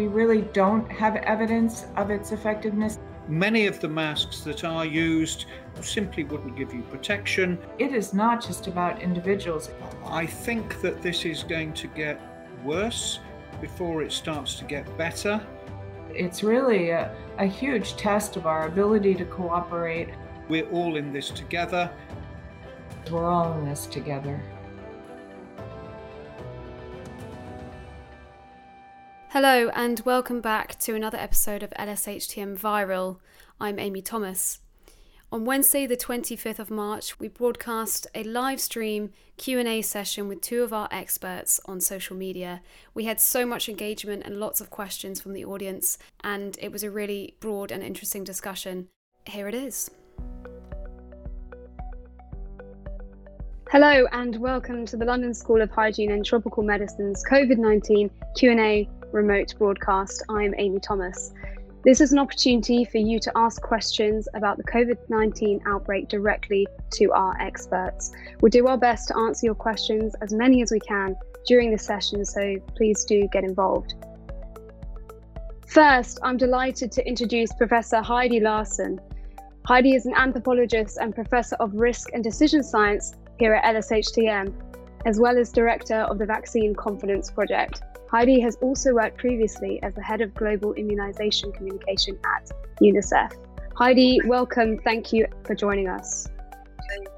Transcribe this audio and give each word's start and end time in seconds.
we 0.00 0.06
really 0.06 0.40
don't 0.54 0.90
have 0.90 1.16
evidence 1.16 1.84
of 1.96 2.08
its 2.10 2.32
effectiveness. 2.32 2.98
Many 3.28 3.66
of 3.66 3.80
the 3.80 3.88
masks 3.88 4.40
that 4.40 4.64
are 4.64 4.86
used 4.86 5.44
simply 5.82 6.24
wouldn't 6.24 6.56
give 6.56 6.72
you 6.72 6.80
protection. 6.84 7.58
It 7.78 7.92
is 7.92 8.14
not 8.14 8.42
just 8.42 8.66
about 8.66 9.02
individuals. 9.02 9.68
I 10.06 10.24
think 10.24 10.80
that 10.80 11.02
this 11.02 11.26
is 11.26 11.42
going 11.42 11.74
to 11.74 11.86
get 11.88 12.18
worse 12.64 13.20
before 13.60 14.00
it 14.02 14.10
starts 14.10 14.54
to 14.54 14.64
get 14.64 14.84
better. 14.96 15.38
It's 16.14 16.42
really 16.42 16.88
a, 16.90 17.14
a 17.36 17.44
huge 17.44 17.96
test 17.96 18.36
of 18.36 18.46
our 18.46 18.68
ability 18.68 19.14
to 19.16 19.26
cooperate. 19.26 20.08
We're 20.48 20.70
all 20.70 20.96
in 20.96 21.12
this 21.12 21.28
together. 21.28 21.90
We're 23.10 23.28
all 23.28 23.52
in 23.58 23.68
this 23.68 23.84
together. 23.84 24.40
Hello, 29.32 29.68
and 29.76 30.00
welcome 30.00 30.40
back 30.40 30.76
to 30.80 30.96
another 30.96 31.16
episode 31.16 31.62
of 31.62 31.70
LSHTM 31.78 32.58
Viral. 32.58 33.18
I'm 33.60 33.78
Amy 33.78 34.02
Thomas. 34.02 34.58
On 35.30 35.44
Wednesday, 35.44 35.86
the 35.86 35.96
25th 35.96 36.58
of 36.58 36.68
March, 36.68 37.20
we 37.20 37.28
broadcast 37.28 38.08
a 38.12 38.24
live 38.24 38.60
stream 38.60 39.12
Q&A 39.36 39.82
session 39.82 40.26
with 40.26 40.40
two 40.40 40.64
of 40.64 40.72
our 40.72 40.88
experts 40.90 41.60
on 41.66 41.80
social 41.80 42.16
media. 42.16 42.60
We 42.92 43.04
had 43.04 43.20
so 43.20 43.46
much 43.46 43.68
engagement 43.68 44.24
and 44.26 44.40
lots 44.40 44.60
of 44.60 44.68
questions 44.68 45.20
from 45.20 45.32
the 45.32 45.44
audience, 45.44 45.96
and 46.24 46.58
it 46.60 46.72
was 46.72 46.82
a 46.82 46.90
really 46.90 47.36
broad 47.38 47.70
and 47.70 47.84
interesting 47.84 48.24
discussion. 48.24 48.88
Here 49.26 49.46
it 49.46 49.54
is. 49.54 49.92
Hello 53.70 54.08
and 54.10 54.34
welcome 54.40 54.84
to 54.86 54.96
the 54.96 55.04
London 55.04 55.32
School 55.32 55.62
of 55.62 55.70
Hygiene 55.70 56.10
and 56.10 56.24
Tropical 56.24 56.64
Medicine's 56.64 57.22
COVID-19 57.30 58.10
Q&A 58.34 58.88
remote 59.12 59.54
broadcast. 59.58 60.22
I'm 60.28 60.54
Amy 60.58 60.78
Thomas. 60.80 61.32
This 61.82 62.00
is 62.00 62.12
an 62.12 62.18
opportunity 62.18 62.84
for 62.84 62.98
you 62.98 63.18
to 63.20 63.32
ask 63.34 63.62
questions 63.62 64.28
about 64.34 64.56
the 64.58 64.64
COVID 64.64 64.98
19 65.08 65.62
outbreak 65.66 66.08
directly 66.08 66.66
to 66.92 67.12
our 67.12 67.36
experts. 67.40 68.12
We'll 68.40 68.50
do 68.50 68.66
our 68.66 68.76
best 68.76 69.08
to 69.08 69.16
answer 69.16 69.46
your 69.46 69.54
questions, 69.54 70.14
as 70.20 70.32
many 70.32 70.62
as 70.62 70.70
we 70.70 70.80
can, 70.80 71.16
during 71.46 71.70
the 71.70 71.78
session, 71.78 72.24
so 72.24 72.56
please 72.76 73.04
do 73.04 73.26
get 73.32 73.44
involved. 73.44 73.94
First, 75.66 76.18
I'm 76.22 76.36
delighted 76.36 76.92
to 76.92 77.06
introduce 77.06 77.52
Professor 77.54 78.02
Heidi 78.02 78.40
Larson. 78.40 79.00
Heidi 79.66 79.94
is 79.94 80.06
an 80.06 80.14
anthropologist 80.16 80.98
and 80.98 81.14
professor 81.14 81.56
of 81.56 81.74
risk 81.74 82.10
and 82.12 82.22
decision 82.22 82.62
science 82.62 83.14
here 83.38 83.54
at 83.54 83.74
LSHTM, 83.74 84.52
as 85.06 85.18
well 85.18 85.38
as 85.38 85.50
director 85.50 86.00
of 86.00 86.18
the 86.18 86.26
Vaccine 86.26 86.74
Confidence 86.74 87.30
Project. 87.30 87.82
Heidi 88.10 88.40
has 88.40 88.56
also 88.56 88.92
worked 88.92 89.18
previously 89.18 89.80
as 89.84 89.94
the 89.94 90.02
head 90.02 90.20
of 90.20 90.34
global 90.34 90.72
immunization 90.72 91.52
communication 91.52 92.18
at 92.24 92.50
UNICEF. 92.82 93.32
Heidi, 93.76 94.20
welcome. 94.24 94.78
Thank 94.78 95.12
you 95.12 95.28
for 95.44 95.54
joining 95.54 95.88
us. 95.88 96.26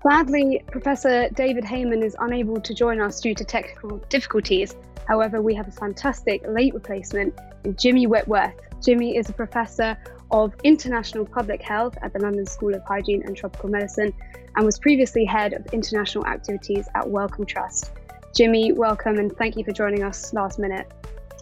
Sadly, 0.02 0.62
Professor 0.70 1.30
David 1.30 1.64
Heymann 1.64 2.04
is 2.04 2.14
unable 2.20 2.60
to 2.60 2.74
join 2.74 3.00
us 3.00 3.22
due 3.22 3.34
to 3.34 3.42
technical 3.42 3.96
difficulties. 4.10 4.76
However, 5.08 5.40
we 5.40 5.54
have 5.54 5.66
a 5.66 5.72
fantastic 5.72 6.42
late 6.46 6.74
replacement 6.74 7.32
in 7.64 7.74
Jimmy 7.76 8.06
Whitworth. 8.06 8.60
Jimmy 8.84 9.16
is 9.16 9.30
a 9.30 9.32
professor 9.32 9.96
of 10.30 10.54
international 10.62 11.24
public 11.24 11.62
health 11.62 11.96
at 12.02 12.12
the 12.12 12.18
London 12.18 12.44
School 12.44 12.74
of 12.74 12.84
Hygiene 12.84 13.22
and 13.22 13.34
Tropical 13.34 13.70
Medicine 13.70 14.12
and 14.56 14.66
was 14.66 14.78
previously 14.78 15.24
head 15.24 15.54
of 15.54 15.64
international 15.72 16.26
activities 16.26 16.86
at 16.94 17.08
Wellcome 17.08 17.46
Trust. 17.46 17.92
Jimmy, 18.34 18.72
welcome 18.72 19.18
and 19.18 19.30
thank 19.36 19.56
you 19.56 19.64
for 19.64 19.72
joining 19.72 20.02
us 20.02 20.32
last 20.32 20.58
minute. 20.58 20.90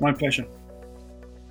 My 0.00 0.12
pleasure. 0.12 0.44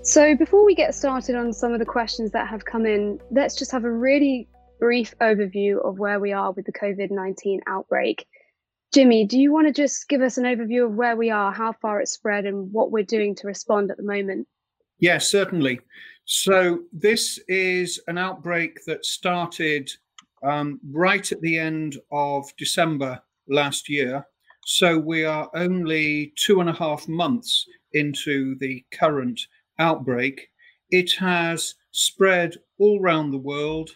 So, 0.01 0.35
before 0.35 0.65
we 0.65 0.75
get 0.75 0.93
started 0.93 1.35
on 1.35 1.53
some 1.53 1.71
of 1.71 1.79
the 1.79 1.85
questions 1.85 2.31
that 2.31 2.47
have 2.49 2.65
come 2.65 2.85
in, 2.85 3.19
let's 3.31 3.55
just 3.55 3.71
have 3.71 3.85
a 3.85 3.91
really 3.91 4.49
brief 4.79 5.13
overview 5.21 5.77
of 5.85 5.97
where 5.97 6.19
we 6.19 6.33
are 6.33 6.51
with 6.51 6.65
the 6.65 6.73
COVID 6.73 7.09
19 7.11 7.61
outbreak. 7.67 8.25
Jimmy, 8.93 9.23
do 9.23 9.39
you 9.39 9.53
want 9.53 9.67
to 9.67 9.73
just 9.73 10.09
give 10.09 10.21
us 10.21 10.37
an 10.37 10.43
overview 10.43 10.85
of 10.85 10.95
where 10.95 11.15
we 11.15 11.29
are, 11.29 11.53
how 11.53 11.71
far 11.71 12.01
it's 12.01 12.11
spread, 12.11 12.45
and 12.45 12.73
what 12.73 12.91
we're 12.91 13.03
doing 13.03 13.33
to 13.35 13.47
respond 13.47 13.91
at 13.91 13.97
the 13.97 14.03
moment? 14.03 14.45
Yes, 14.99 15.29
certainly. 15.29 15.79
So, 16.25 16.79
this 16.91 17.39
is 17.47 18.01
an 18.07 18.17
outbreak 18.17 18.79
that 18.87 19.05
started 19.05 19.89
um, 20.43 20.81
right 20.91 21.31
at 21.31 21.39
the 21.39 21.57
end 21.57 21.97
of 22.11 22.51
December 22.57 23.21
last 23.47 23.87
year. 23.87 24.25
So, 24.71 24.99
we 24.99 25.25
are 25.25 25.49
only 25.55 26.31
two 26.35 26.61
and 26.61 26.69
a 26.69 26.73
half 26.73 27.07
months 27.07 27.65
into 27.91 28.55
the 28.59 28.85
current 28.91 29.41
outbreak. 29.79 30.49
It 30.91 31.13
has 31.13 31.73
spread 31.89 32.57
all 32.77 33.01
around 33.01 33.31
the 33.31 33.39
world. 33.39 33.89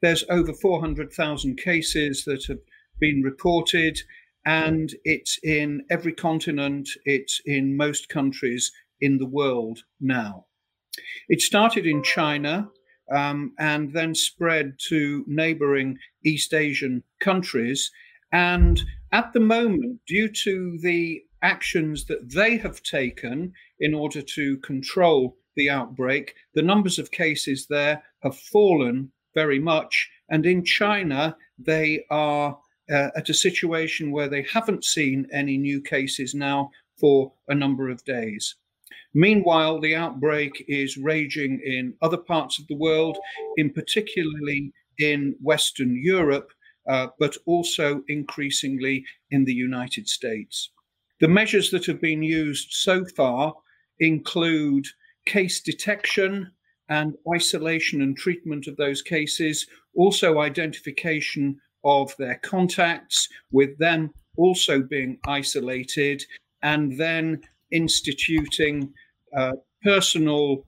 There's 0.00 0.24
over 0.30 0.54
400,000 0.54 1.58
cases 1.58 2.24
that 2.24 2.46
have 2.46 2.60
been 3.00 3.20
reported, 3.20 4.00
and 4.46 4.94
it's 5.04 5.38
in 5.42 5.84
every 5.90 6.14
continent, 6.14 6.88
it's 7.04 7.42
in 7.44 7.76
most 7.76 8.08
countries 8.08 8.72
in 9.02 9.18
the 9.18 9.28
world 9.28 9.80
now. 10.00 10.46
It 11.28 11.42
started 11.42 11.84
in 11.84 12.02
China 12.02 12.70
um, 13.14 13.52
and 13.58 13.92
then 13.92 14.14
spread 14.14 14.72
to 14.88 15.22
neighboring 15.28 15.98
East 16.24 16.54
Asian 16.54 17.04
countries. 17.20 17.90
And 18.32 18.82
at 19.12 19.32
the 19.32 19.40
moment, 19.40 20.00
due 20.06 20.28
to 20.28 20.78
the 20.78 21.22
actions 21.42 22.06
that 22.06 22.30
they 22.32 22.56
have 22.56 22.82
taken 22.82 23.52
in 23.80 23.94
order 23.94 24.22
to 24.22 24.56
control 24.58 25.36
the 25.56 25.68
outbreak, 25.68 26.34
the 26.54 26.62
numbers 26.62 26.98
of 26.98 27.10
cases 27.10 27.66
there 27.68 28.02
have 28.22 28.38
fallen 28.38 29.12
very 29.34 29.58
much. 29.58 30.10
And 30.30 30.46
in 30.46 30.64
China, 30.64 31.36
they 31.58 32.04
are 32.10 32.58
uh, 32.90 33.08
at 33.16 33.28
a 33.28 33.34
situation 33.34 34.12
where 34.12 34.28
they 34.28 34.46
haven't 34.50 34.84
seen 34.84 35.26
any 35.32 35.58
new 35.58 35.80
cases 35.80 36.34
now 36.34 36.70
for 36.98 37.32
a 37.48 37.54
number 37.54 37.90
of 37.90 38.04
days. 38.04 38.54
Meanwhile, 39.14 39.80
the 39.80 39.94
outbreak 39.94 40.64
is 40.68 40.96
raging 40.96 41.60
in 41.64 41.94
other 42.00 42.16
parts 42.16 42.58
of 42.58 42.66
the 42.68 42.76
world, 42.76 43.18
in 43.56 43.70
particularly 43.70 44.72
in 44.98 45.34
Western 45.42 46.00
Europe, 46.02 46.50
uh, 46.88 47.08
but 47.18 47.36
also 47.46 48.02
increasingly 48.08 49.04
in 49.30 49.44
the 49.44 49.54
United 49.54 50.08
States. 50.08 50.70
The 51.20 51.28
measures 51.28 51.70
that 51.70 51.86
have 51.86 52.00
been 52.00 52.22
used 52.22 52.72
so 52.72 53.04
far 53.04 53.54
include 54.00 54.86
case 55.26 55.60
detection 55.60 56.50
and 56.88 57.14
isolation 57.32 58.02
and 58.02 58.16
treatment 58.16 58.66
of 58.66 58.76
those 58.76 59.02
cases, 59.02 59.66
also 59.94 60.40
identification 60.40 61.60
of 61.84 62.14
their 62.18 62.40
contacts, 62.42 63.28
with 63.50 63.78
them 63.78 64.10
also 64.36 64.82
being 64.82 65.18
isolated, 65.26 66.24
and 66.62 66.98
then 66.98 67.40
instituting 67.70 68.92
uh, 69.36 69.52
personal 69.82 70.66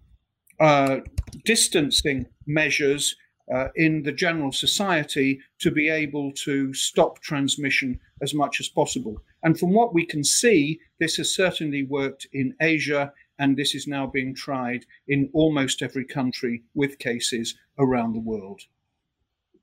uh, 0.61 0.99
distancing 1.45 2.27
measures 2.47 3.17
uh, 3.53 3.69
in 3.77 4.03
the 4.03 4.13
general 4.13 4.53
society 4.53 5.41
to 5.59 5.71
be 5.71 5.89
able 5.89 6.33
to 6.33 6.73
stop 6.73 7.21
transmission 7.21 7.99
as 8.23 8.35
much 8.35 8.61
as 8.61 8.69
possible. 8.69 9.23
And 9.43 9.59
from 9.59 9.73
what 9.73 9.93
we 9.93 10.07
can 10.07 10.25
see, 10.25 10.81
this 10.99 11.17
has 11.17 11.35
certainly 11.35 11.83
worked 11.83 12.27
in 12.33 12.55
Asia, 12.61 13.13
and 13.39 13.57
this 13.57 13.75
is 13.75 13.87
now 13.87 14.07
being 14.07 14.35
tried 14.35 14.87
in 15.09 15.29
almost 15.33 15.83
every 15.83 16.05
country 16.05 16.63
with 16.75 16.99
cases 16.99 17.55
around 17.79 18.15
the 18.15 18.21
world. 18.21 18.63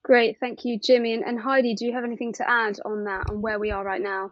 Great, 0.03 0.37
thank 0.39 0.65
you, 0.65 0.79
Jimmy. 0.79 1.13
And, 1.13 1.23
and 1.23 1.39
Heidi, 1.39 1.75
do 1.75 1.85
you 1.85 1.93
have 1.93 2.03
anything 2.03 2.33
to 2.33 2.49
add 2.49 2.79
on 2.85 3.03
that, 3.05 3.29
on 3.29 3.41
where 3.41 3.59
we 3.59 3.71
are 3.71 3.83
right 3.83 4.01
now? 4.01 4.31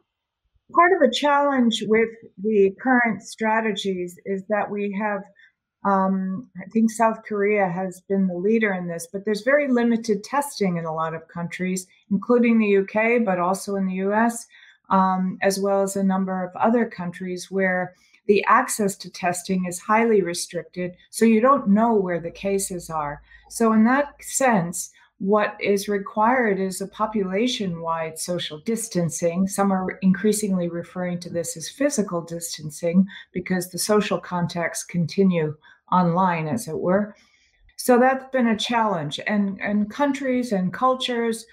part 0.73 0.91
of 0.93 0.99
the 0.99 1.15
challenge 1.15 1.83
with 1.87 2.09
the 2.41 2.71
current 2.81 3.21
strategies 3.21 4.17
is 4.25 4.43
that 4.49 4.69
we 4.69 4.95
have 4.99 5.21
um, 5.85 6.49
I 6.59 6.65
think 6.71 6.91
South 6.91 7.23
Korea 7.27 7.67
has 7.69 8.01
been 8.01 8.27
the 8.27 8.35
leader 8.35 8.73
in 8.73 8.87
this, 8.87 9.07
but 9.11 9.23
there's 9.23 9.43
very 9.43 9.67
limited 9.67 10.23
testing 10.23 10.77
in 10.77 10.85
a 10.85 10.93
lot 10.93 11.13
of 11.13 11.27
countries, 11.27 11.87
including 12.11 12.59
the 12.59 12.77
UK, 12.77 13.23
but 13.25 13.39
also 13.39 13.75
in 13.75 13.85
the 13.85 13.95
US, 13.95 14.45
um, 14.89 15.37
as 15.41 15.59
well 15.59 15.81
as 15.81 15.95
a 15.95 16.03
number 16.03 16.43
of 16.43 16.55
other 16.55 16.85
countries 16.85 17.49
where 17.49 17.95
the 18.27 18.43
access 18.45 18.95
to 18.97 19.09
testing 19.09 19.65
is 19.65 19.79
highly 19.79 20.21
restricted. 20.21 20.95
So 21.09 21.25
you 21.25 21.39
don't 21.39 21.69
know 21.69 21.93
where 21.93 22.19
the 22.19 22.31
cases 22.31 22.89
are. 22.89 23.21
So, 23.49 23.73
in 23.73 23.83
that 23.85 24.23
sense, 24.23 24.91
what 25.19 25.55
is 25.59 25.89
required 25.89 26.59
is 26.59 26.81
a 26.81 26.87
population 26.87 27.81
wide 27.81 28.17
social 28.17 28.59
distancing. 28.59 29.47
Some 29.47 29.71
are 29.71 29.99
increasingly 30.01 30.69
referring 30.69 31.19
to 31.21 31.29
this 31.29 31.55
as 31.57 31.69
physical 31.69 32.21
distancing 32.21 33.05
because 33.33 33.69
the 33.69 33.79
social 33.79 34.19
contacts 34.19 34.83
continue 34.83 35.55
online, 35.91 36.47
as 36.47 36.67
it 36.67 36.77
were. 36.77 37.15
So 37.75 37.99
that's 37.99 38.29
been 38.31 38.47
a 38.47 38.57
challenge. 38.57 39.19
And, 39.27 39.59
and 39.61 39.89
countries 39.89 40.51
and 40.51 40.73
cultures 40.73 41.45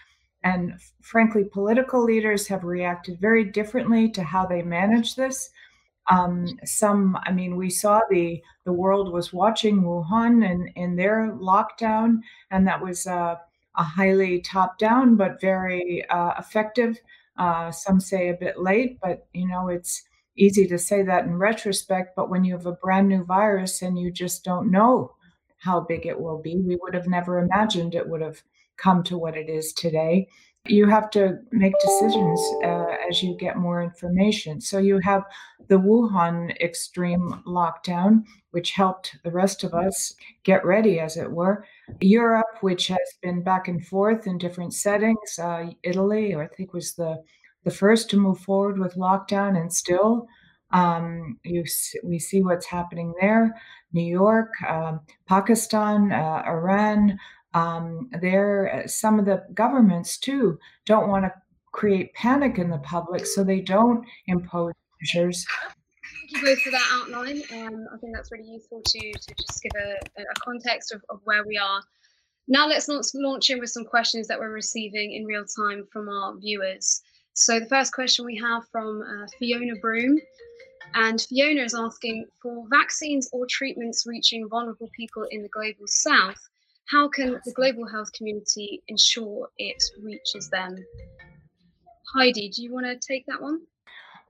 and 0.46 0.74
frankly, 1.02 1.42
political 1.42 2.04
leaders 2.04 2.46
have 2.46 2.62
reacted 2.62 3.20
very 3.20 3.42
differently 3.42 4.08
to 4.10 4.22
how 4.22 4.46
they 4.46 4.62
manage 4.62 5.16
this. 5.16 5.50
Um, 6.08 6.46
some, 6.64 7.18
I 7.26 7.32
mean, 7.32 7.56
we 7.56 7.68
saw 7.68 8.00
the 8.08 8.40
the 8.64 8.72
world 8.72 9.12
was 9.12 9.32
watching 9.32 9.82
Wuhan 9.82 10.48
and 10.48 10.70
in 10.76 10.94
their 10.94 11.32
lockdown, 11.32 12.20
and 12.52 12.64
that 12.66 12.80
was 12.80 13.08
uh, 13.08 13.36
a 13.76 13.82
highly 13.82 14.40
top 14.40 14.78
down 14.78 15.16
but 15.16 15.40
very 15.40 16.08
uh, 16.08 16.32
effective. 16.38 16.98
Uh, 17.38 17.70
some 17.70 18.00
say 18.00 18.28
a 18.28 18.34
bit 18.34 18.58
late, 18.58 18.98
but 19.02 19.26
you 19.34 19.46
know 19.46 19.68
it's 19.68 20.02
easy 20.36 20.66
to 20.66 20.78
say 20.78 21.02
that 21.02 21.24
in 21.24 21.36
retrospect. 21.36 22.16
But 22.16 22.30
when 22.30 22.44
you 22.44 22.54
have 22.54 22.66
a 22.66 22.72
brand 22.72 23.08
new 23.08 23.24
virus 23.24 23.82
and 23.82 23.98
you 23.98 24.10
just 24.10 24.44
don't 24.44 24.70
know 24.70 25.14
how 25.58 25.80
big 25.80 26.06
it 26.06 26.20
will 26.20 26.40
be, 26.40 26.56
we 26.56 26.78
would 26.80 26.94
have 26.94 27.06
never 27.08 27.38
imagined 27.38 27.94
it 27.94 28.08
would 28.08 28.20
have 28.22 28.42
come 28.76 29.02
to 29.04 29.18
what 29.18 29.36
it 29.36 29.48
is 29.48 29.72
today 29.72 30.28
you 30.68 30.86
have 30.86 31.10
to 31.10 31.38
make 31.52 31.72
decisions 31.80 32.40
uh, 32.64 32.96
as 33.08 33.22
you 33.22 33.36
get 33.36 33.56
more 33.56 33.82
information. 33.82 34.60
So 34.60 34.78
you 34.78 34.98
have 35.00 35.24
the 35.68 35.78
Wuhan 35.78 36.56
extreme 36.60 37.42
lockdown, 37.46 38.24
which 38.50 38.72
helped 38.72 39.16
the 39.24 39.30
rest 39.30 39.64
of 39.64 39.74
us 39.74 40.14
get 40.44 40.64
ready, 40.64 41.00
as 41.00 41.16
it 41.16 41.30
were. 41.30 41.64
Europe, 42.00 42.58
which 42.60 42.88
has 42.88 42.98
been 43.22 43.42
back 43.42 43.68
and 43.68 43.84
forth 43.86 44.26
in 44.26 44.38
different 44.38 44.74
settings. 44.74 45.38
Uh, 45.38 45.70
Italy, 45.82 46.34
I 46.34 46.46
think, 46.48 46.72
was 46.72 46.94
the 46.94 47.22
the 47.64 47.70
first 47.72 48.08
to 48.10 48.16
move 48.16 48.38
forward 48.38 48.78
with 48.78 48.94
lockdown, 48.94 49.60
and 49.60 49.72
still, 49.72 50.28
um, 50.70 51.36
you 51.44 51.64
we 52.04 52.18
see 52.18 52.40
what's 52.40 52.66
happening 52.66 53.12
there. 53.20 53.54
New 53.92 54.04
York, 54.04 54.50
um, 54.68 55.00
Pakistan, 55.26 56.12
uh, 56.12 56.42
Iran, 56.46 57.18
um, 57.56 58.10
there, 58.20 58.82
uh, 58.84 58.86
some 58.86 59.18
of 59.18 59.24
the 59.24 59.42
governments 59.54 60.18
too 60.18 60.58
don't 60.84 61.08
want 61.08 61.24
to 61.24 61.32
create 61.72 62.12
panic 62.14 62.58
in 62.58 62.68
the 62.70 62.78
public, 62.78 63.24
so 63.26 63.42
they 63.42 63.60
don't 63.60 64.04
impose 64.26 64.74
measures. 65.00 65.46
Thank 66.30 66.32
you 66.32 66.44
both 66.44 66.60
for 66.60 66.70
that 66.70 66.88
outline. 66.92 67.42
Um, 67.52 67.86
I 67.92 67.96
think 67.98 68.14
that's 68.14 68.30
really 68.30 68.50
useful 68.50 68.82
to, 68.84 68.98
to 68.98 69.34
just 69.40 69.62
give 69.62 69.72
a, 69.80 70.22
a 70.22 70.40
context 70.44 70.92
of, 70.92 71.02
of 71.08 71.20
where 71.24 71.44
we 71.46 71.56
are. 71.56 71.82
Now 72.48 72.68
let's 72.68 72.88
launch 73.14 73.50
in 73.50 73.58
with 73.58 73.70
some 73.70 73.84
questions 73.84 74.28
that 74.28 74.38
we're 74.38 74.52
receiving 74.52 75.12
in 75.12 75.24
real 75.24 75.44
time 75.44 75.84
from 75.92 76.08
our 76.08 76.36
viewers. 76.38 77.00
So 77.32 77.58
the 77.58 77.66
first 77.66 77.92
question 77.92 78.24
we 78.24 78.36
have 78.36 78.62
from 78.70 79.02
uh, 79.02 79.26
Fiona 79.38 79.74
Broom. 79.80 80.18
And 80.94 81.20
Fiona 81.20 81.62
is 81.62 81.74
asking 81.74 82.26
for 82.40 82.64
vaccines 82.70 83.28
or 83.32 83.46
treatments 83.50 84.04
reaching 84.06 84.48
vulnerable 84.48 84.88
people 84.96 85.26
in 85.30 85.42
the 85.42 85.48
global 85.48 85.86
south, 85.86 86.38
how 86.86 87.08
can 87.08 87.40
the 87.44 87.52
global 87.52 87.86
health 87.86 88.12
community 88.12 88.82
ensure 88.88 89.48
it 89.58 89.82
reaches 90.02 90.48
them? 90.50 90.76
Heidi, 92.14 92.48
do 92.48 92.62
you 92.62 92.72
want 92.72 92.86
to 92.86 92.96
take 92.96 93.26
that 93.26 93.42
one? 93.42 93.60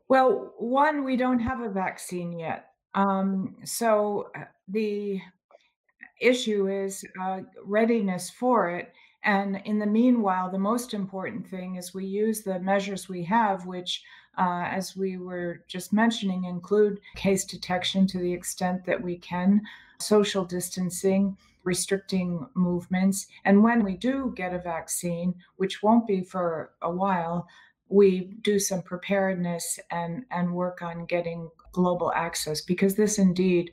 Well, 0.09 0.55
one, 0.59 1.05
we 1.05 1.17
don't 1.17 1.41
have 1.41 1.61
a 1.61 1.69
vaccine 1.69 2.39
yet. 2.39 2.71
Um, 2.95 3.57
so 3.65 4.31
uh, 4.35 4.45
the 4.69 5.21
issue 6.21 6.69
is 6.69 7.05
uh, 7.21 7.41
readiness 7.65 8.31
for 8.31 8.71
it. 8.71 8.93
And 9.25 9.61
in 9.65 9.79
the 9.79 9.87
meanwhile, 9.87 10.51
the 10.51 10.59
most 10.59 10.95
important 10.95 11.47
thing 11.49 11.75
is 11.75 11.93
we 11.93 12.07
use 12.07 12.43
the 12.43 12.61
measures 12.61 13.09
we 13.09 13.25
have, 13.25 13.67
which, 13.67 14.03
uh, 14.39 14.65
as 14.71 14.97
we 14.97 15.19
were 15.19 15.65
just 15.67 15.93
mentioning, 15.93 16.45
include 16.45 17.01
case 17.17 17.45
detection 17.45 18.07
to 18.07 18.19
the 18.19 18.33
extent 18.33 18.87
that 18.87 19.03
we 19.03 19.19
can, 19.19 19.61
social 19.99 20.45
distancing, 20.45 21.37
restricting 21.67 22.47
movements. 22.55 23.27
And 23.45 23.63
when 23.63 23.85
we 23.85 23.97
do 23.97 24.33
get 24.35 24.55
a 24.55 24.59
vaccine, 24.59 25.35
which 25.57 25.83
won't 25.83 26.07
be 26.07 26.23
for 26.23 26.71
a 26.81 26.91
while, 26.91 27.47
we 27.89 28.37
do 28.41 28.59
some 28.59 28.83
preparedness 28.83 29.79
and, 29.91 30.25
and 30.31 30.55
work 30.55 30.81
on 30.81 31.05
getting 31.05 31.51
global 31.73 32.13
access 32.15 32.61
because 32.61 32.95
this 32.95 33.19
indeed, 33.19 33.71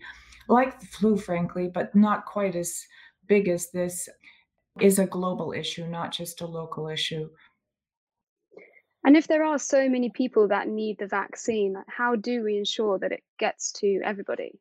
like 0.50 0.80
the 0.80 0.88
flu, 0.88 1.18
frankly, 1.18 1.70
but 1.74 1.96
not 1.96 2.26
quite 2.26 2.56
as 2.56 2.86
big 3.28 3.48
as 3.48 3.72
this, 3.72 4.10
is 4.82 4.98
a 4.98 5.06
global 5.06 5.54
issue, 5.54 5.88
not 5.88 6.12
just 6.12 6.42
a 6.42 6.48
local 6.48 6.90
issue. 6.90 7.30
And 9.06 9.16
if 9.16 9.28
there 9.28 9.44
are 9.44 9.60
so 9.60 9.88
many 9.88 10.10
people 10.10 10.48
that 10.48 10.68
need 10.68 10.98
the 10.98 11.08
vaccine, 11.08 11.76
how 11.88 12.16
do 12.16 12.44
we 12.44 12.58
ensure 12.58 12.98
that 13.00 13.12
it 13.12 13.24
gets 13.38 13.72
to 13.74 14.00
everybody? 14.04 14.60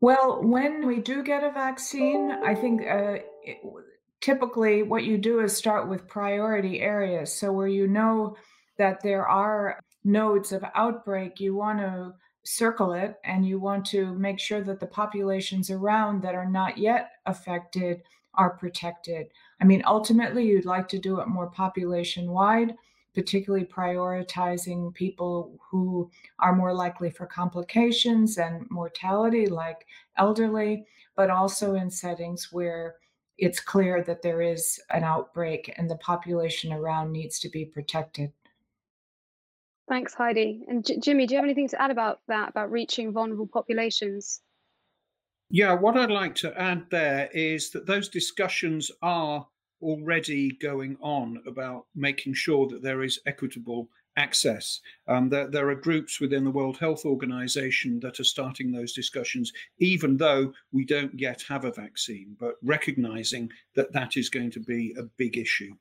Well, 0.00 0.42
when 0.42 0.86
we 0.86 0.98
do 1.00 1.22
get 1.22 1.44
a 1.44 1.50
vaccine, 1.50 2.30
I 2.30 2.54
think 2.54 2.82
uh, 2.82 3.18
it, 3.42 3.58
typically 4.20 4.82
what 4.82 5.04
you 5.04 5.18
do 5.18 5.40
is 5.40 5.54
start 5.54 5.88
with 5.88 6.08
priority 6.08 6.80
areas. 6.80 7.34
So, 7.34 7.52
where 7.52 7.68
you 7.68 7.86
know 7.86 8.36
that 8.78 9.02
there 9.02 9.28
are 9.28 9.78
nodes 10.04 10.52
of 10.52 10.64
outbreak, 10.74 11.38
you 11.38 11.54
want 11.54 11.80
to 11.80 12.14
circle 12.44 12.94
it 12.94 13.16
and 13.24 13.46
you 13.46 13.60
want 13.60 13.84
to 13.84 14.14
make 14.14 14.40
sure 14.40 14.62
that 14.62 14.80
the 14.80 14.86
populations 14.86 15.70
around 15.70 16.22
that 16.22 16.34
are 16.34 16.50
not 16.50 16.78
yet 16.78 17.10
affected 17.26 18.02
are 18.34 18.56
protected. 18.56 19.26
I 19.60 19.64
mean, 19.64 19.82
ultimately, 19.86 20.46
you'd 20.46 20.64
like 20.64 20.88
to 20.88 20.98
do 20.98 21.20
it 21.20 21.28
more 21.28 21.50
population 21.50 22.30
wide 22.30 22.74
particularly 23.14 23.64
prioritizing 23.64 24.94
people 24.94 25.58
who 25.70 26.10
are 26.38 26.54
more 26.54 26.72
likely 26.72 27.10
for 27.10 27.26
complications 27.26 28.38
and 28.38 28.66
mortality, 28.70 29.46
like 29.46 29.86
elderly, 30.16 30.86
but 31.16 31.30
also 31.30 31.74
in 31.74 31.90
settings 31.90 32.48
where 32.52 32.96
it's 33.38 33.60
clear 33.60 34.02
that 34.04 34.22
there 34.22 34.42
is 34.42 34.78
an 34.90 35.02
outbreak 35.02 35.72
and 35.76 35.90
the 35.90 35.96
population 35.96 36.72
around 36.72 37.10
needs 37.10 37.40
to 37.40 37.48
be 37.48 37.64
protected. 37.64 38.32
Thanks, 39.88 40.14
Heidi. 40.14 40.62
And 40.68 40.86
J- 40.86 40.98
Jimmy, 41.00 41.26
do 41.26 41.34
you 41.34 41.38
have 41.38 41.44
anything 41.44 41.68
to 41.68 41.82
add 41.82 41.90
about 41.90 42.20
that, 42.28 42.50
about 42.50 42.70
reaching 42.70 43.12
vulnerable 43.12 43.48
populations? 43.48 44.40
Yeah, 45.50 45.72
what 45.72 45.96
I'd 45.96 46.12
like 46.12 46.36
to 46.36 46.56
add 46.56 46.86
there 46.90 47.28
is 47.32 47.70
that 47.70 47.86
those 47.86 48.08
discussions 48.08 48.92
are 49.02 49.48
already 49.82 50.52
going 50.52 50.96
on 51.00 51.42
about 51.46 51.86
making 51.94 52.34
sure 52.34 52.68
that 52.68 52.82
there 52.82 53.02
is 53.02 53.20
equitable 53.26 53.88
access. 54.16 54.80
Um, 55.08 55.28
there, 55.28 55.46
there, 55.46 55.68
are 55.70 55.74
groups 55.74 56.20
within 56.20 56.44
the 56.44 56.50
World 56.50 56.78
Health 56.78 57.04
Organization 57.04 58.00
that 58.00 58.20
are 58.20 58.24
starting 58.24 58.70
those 58.70 58.92
discussions, 58.92 59.52
even 59.78 60.16
though 60.16 60.52
we 60.72 60.84
don't 60.84 61.18
yet 61.18 61.42
have 61.48 61.64
a 61.64 61.72
vaccine, 61.72 62.36
but 62.38 62.56
recognizing 62.62 63.50
that 63.76 63.92
that 63.92 64.16
is 64.16 64.28
going 64.28 64.50
to 64.52 64.60
be 64.60 64.94
a 64.98 65.04
big 65.16 65.38
issue. 65.38 65.72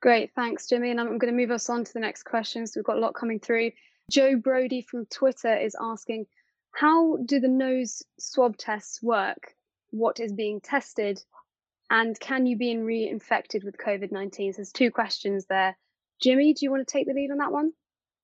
Great, 0.00 0.32
thanks, 0.34 0.68
Jimmy. 0.68 0.90
And 0.90 1.00
I'm 1.00 1.18
going 1.18 1.32
to 1.32 1.36
move 1.36 1.50
us 1.50 1.68
on 1.68 1.84
to 1.84 1.92
the 1.92 2.00
next 2.00 2.22
questions. 2.24 2.72
We've 2.74 2.84
got 2.84 2.96
a 2.96 3.00
lot 3.00 3.14
coming 3.14 3.40
through. 3.40 3.72
Joe 4.10 4.36
Brody 4.36 4.82
from 4.82 5.06
Twitter 5.06 5.54
is 5.54 5.76
asking 5.80 6.26
How 6.72 7.16
do 7.26 7.40
the 7.40 7.48
nose 7.48 8.02
swab 8.18 8.56
tests 8.56 9.02
work? 9.02 9.54
What 9.90 10.20
is 10.20 10.32
being 10.32 10.60
tested? 10.60 11.22
And 11.90 12.18
can 12.20 12.46
you 12.46 12.56
be 12.56 12.74
reinfected 12.74 13.64
with 13.64 13.76
COVID 13.78 14.12
19? 14.12 14.52
So 14.52 14.56
there's 14.58 14.72
two 14.72 14.90
questions 14.90 15.46
there. 15.46 15.76
Jimmy, 16.20 16.52
do 16.52 16.64
you 16.64 16.70
want 16.70 16.86
to 16.86 16.92
take 16.92 17.06
the 17.06 17.14
lead 17.14 17.30
on 17.30 17.38
that 17.38 17.52
one? 17.52 17.72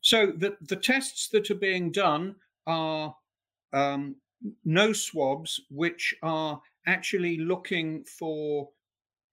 So 0.01 0.27
the, 0.27 0.57
the 0.61 0.77
tests 0.77 1.29
that 1.29 1.51
are 1.51 1.55
being 1.55 1.91
done 1.91 2.35
are 2.67 3.15
um, 3.73 4.17
nose 4.65 5.03
swabs, 5.03 5.61
which 5.71 6.15
are 6.23 6.61
actually 6.87 7.39
looking 7.39 8.05
for 8.05 8.69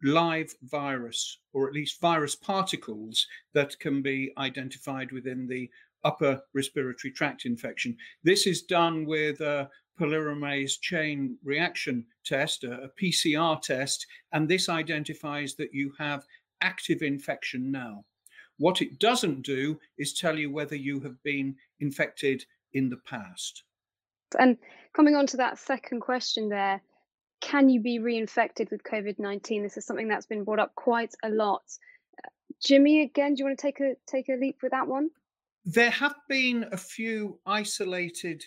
live 0.03 0.53
virus 0.63 1.37
or 1.53 1.67
at 1.67 1.73
least 1.73 2.01
virus 2.01 2.35
particles 2.35 3.27
that 3.53 3.77
can 3.79 4.01
be 4.01 4.31
identified 4.37 5.11
within 5.11 5.47
the 5.47 5.69
upper 6.03 6.41
respiratory 6.53 7.11
tract 7.11 7.45
infection. 7.45 7.95
This 8.23 8.47
is 8.47 8.63
done 8.63 9.05
with 9.05 9.41
a 9.41 9.69
polymerase 9.99 10.79
chain 10.79 11.37
reaction 11.43 12.05
test, 12.25 12.63
a, 12.63 12.89
PCR 13.01 13.61
test, 13.61 14.05
and 14.33 14.47
this 14.47 14.69
identifies 14.69 15.55
that 15.55 15.73
you 15.73 15.93
have 15.97 16.25
active 16.61 17.01
infection 17.01 17.71
now. 17.71 18.03
What 18.57 18.81
it 18.81 18.99
doesn't 18.99 19.41
do 19.41 19.79
is 19.97 20.13
tell 20.13 20.37
you 20.37 20.51
whether 20.51 20.75
you 20.75 20.99
have 21.01 21.21
been 21.23 21.55
infected 21.79 22.45
in 22.73 22.89
the 22.89 22.97
past. 22.97 23.63
And 24.39 24.57
coming 24.93 25.15
on 25.15 25.27
to 25.27 25.37
that 25.37 25.57
second 25.57 26.01
question 26.01 26.49
there, 26.49 26.81
can 27.41 27.69
you 27.69 27.81
be 27.81 27.99
reinfected 27.99 28.69
with 28.71 28.83
COVID 28.83 29.19
19? 29.19 29.63
This 29.63 29.77
is 29.77 29.85
something 29.85 30.07
that's 30.07 30.27
been 30.27 30.43
brought 30.43 30.59
up 30.59 30.75
quite 30.75 31.13
a 31.23 31.29
lot. 31.29 31.63
Jimmy, 32.63 33.01
again, 33.01 33.33
do 33.33 33.39
you 33.39 33.45
want 33.45 33.57
to 33.57 33.61
take 33.61 33.79
a 33.79 33.95
take 34.05 34.29
a 34.29 34.33
leap 34.33 34.57
with 34.61 34.71
that 34.71 34.87
one? 34.87 35.09
There 35.65 35.89
have 35.89 36.15
been 36.29 36.67
a 36.71 36.77
few 36.77 37.39
isolated 37.45 38.43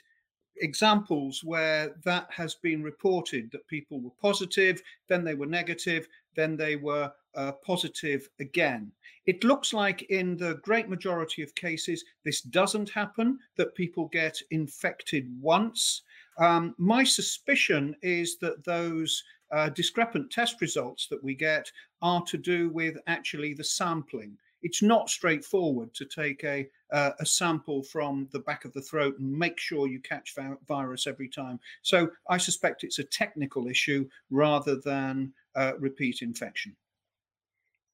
examples 0.61 1.43
where 1.43 1.95
that 2.05 2.29
has 2.31 2.55
been 2.55 2.83
reported 2.83 3.51
that 3.51 3.67
people 3.67 4.01
were 4.01 4.11
positive, 4.21 4.83
then 5.09 5.25
they 5.25 5.35
were 5.35 5.47
negative, 5.47 6.07
then 6.37 6.57
they 6.57 6.77
were 6.77 7.13
uh, 7.35 7.53
positive 7.65 8.29
again. 8.41 8.93
It 9.27 9.45
looks 9.45 9.73
like 9.73 10.03
in 10.03 10.37
the 10.37 10.55
great 10.63 10.89
majority 10.89 11.43
of 11.43 11.55
cases, 11.55 12.05
this 12.25 12.43
doesn't 12.43 12.91
happen, 12.91 13.39
that 13.57 13.75
people 13.75 14.07
get 14.09 14.39
infected 14.51 15.29
once. 15.41 16.03
Um, 16.39 16.75
my 16.79 17.05
suspicion 17.05 17.97
is 18.03 18.39
that 18.39 18.65
those 18.65 19.23
uh, 19.51 19.69
discrepant 19.71 20.31
test 20.31 20.61
results 20.61 21.07
that 21.09 21.23
we 21.23 21.35
get 21.35 21.71
are 22.03 22.23
to 22.25 22.37
do 22.37 22.71
with 22.71 22.97
actually 23.07 23.55
the 23.55 23.65
sampling 23.65 24.37
it's 24.65 24.83
not 24.83 25.09
straightforward 25.09 25.95
to 25.95 26.05
take 26.05 26.43
a 26.43 26.69
uh, 26.91 27.11
a 27.21 27.27
sample 27.27 27.83
from 27.83 28.29
the 28.33 28.39
back 28.41 28.65
of 28.65 28.73
the 28.73 28.81
throat 28.81 29.19
and 29.19 29.31
make 29.31 29.59
sure 29.61 29.89
you 29.89 30.01
catch 30.01 30.35
virus 30.69 31.07
every 31.07 31.29
time. 31.29 31.61
So 31.83 32.09
I 32.29 32.39
suspect 32.39 32.85
it's 32.85 32.99
a 32.99 33.05
technical 33.05 33.67
issue 33.67 34.09
rather 34.31 34.77
than 34.81 35.33
uh, 35.55 35.73
repeat 35.79 36.23
infection. 36.23 36.75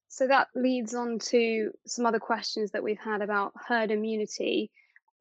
So 0.07 0.27
that 0.27 0.49
leads 0.55 0.93
on 0.93 1.19
to 1.29 1.71
some 1.87 2.05
other 2.05 2.19
questions 2.19 2.71
that 2.71 2.83
we've 2.83 2.99
had 2.99 3.21
about 3.21 3.53
herd 3.67 3.91
immunity. 3.91 4.69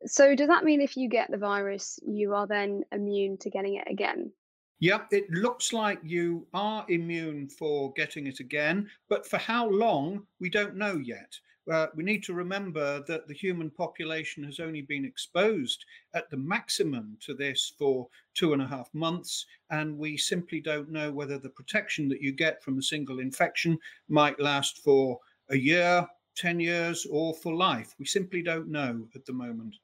So 0.06 0.34
does 0.34 0.48
that 0.48 0.64
mean 0.64 0.80
if 0.80 0.96
you 0.96 1.08
get 1.08 1.30
the 1.30 1.38
virus, 1.38 1.98
you 2.06 2.34
are 2.34 2.46
then 2.46 2.82
immune 2.92 3.38
to 3.38 3.50
getting 3.50 3.76
it 3.76 3.88
again? 3.90 4.32
Yep, 4.80 5.08
it 5.10 5.30
looks 5.30 5.74
like 5.74 6.00
you 6.02 6.46
are 6.54 6.86
immune 6.88 7.50
for 7.50 7.92
getting 7.92 8.26
it 8.26 8.40
again, 8.40 8.88
but 9.10 9.26
for 9.26 9.36
how 9.36 9.68
long, 9.68 10.26
we 10.40 10.48
don't 10.48 10.74
know 10.74 10.96
yet. 10.96 11.38
Uh, 11.70 11.88
we 11.94 12.02
need 12.02 12.24
to 12.24 12.32
remember 12.32 13.04
that 13.06 13.28
the 13.28 13.34
human 13.34 13.70
population 13.70 14.42
has 14.42 14.58
only 14.58 14.80
been 14.80 15.04
exposed 15.04 15.84
at 16.14 16.30
the 16.30 16.36
maximum 16.38 17.18
to 17.20 17.34
this 17.34 17.74
for 17.78 18.08
two 18.32 18.54
and 18.54 18.62
a 18.62 18.66
half 18.66 18.88
months, 18.94 19.44
and 19.68 19.98
we 19.98 20.16
simply 20.16 20.62
don't 20.62 20.90
know 20.90 21.12
whether 21.12 21.38
the 21.38 21.50
protection 21.50 22.08
that 22.08 22.22
you 22.22 22.32
get 22.32 22.62
from 22.62 22.78
a 22.78 22.82
single 22.82 23.20
infection 23.20 23.78
might 24.08 24.40
last 24.40 24.78
for 24.82 25.20
a 25.50 25.56
year, 25.56 26.06
10 26.36 26.58
years, 26.58 27.06
or 27.10 27.34
for 27.34 27.54
life. 27.54 27.94
We 27.98 28.06
simply 28.06 28.42
don't 28.42 28.68
know 28.68 29.06
at 29.14 29.26
the 29.26 29.34
moment. 29.34 29.76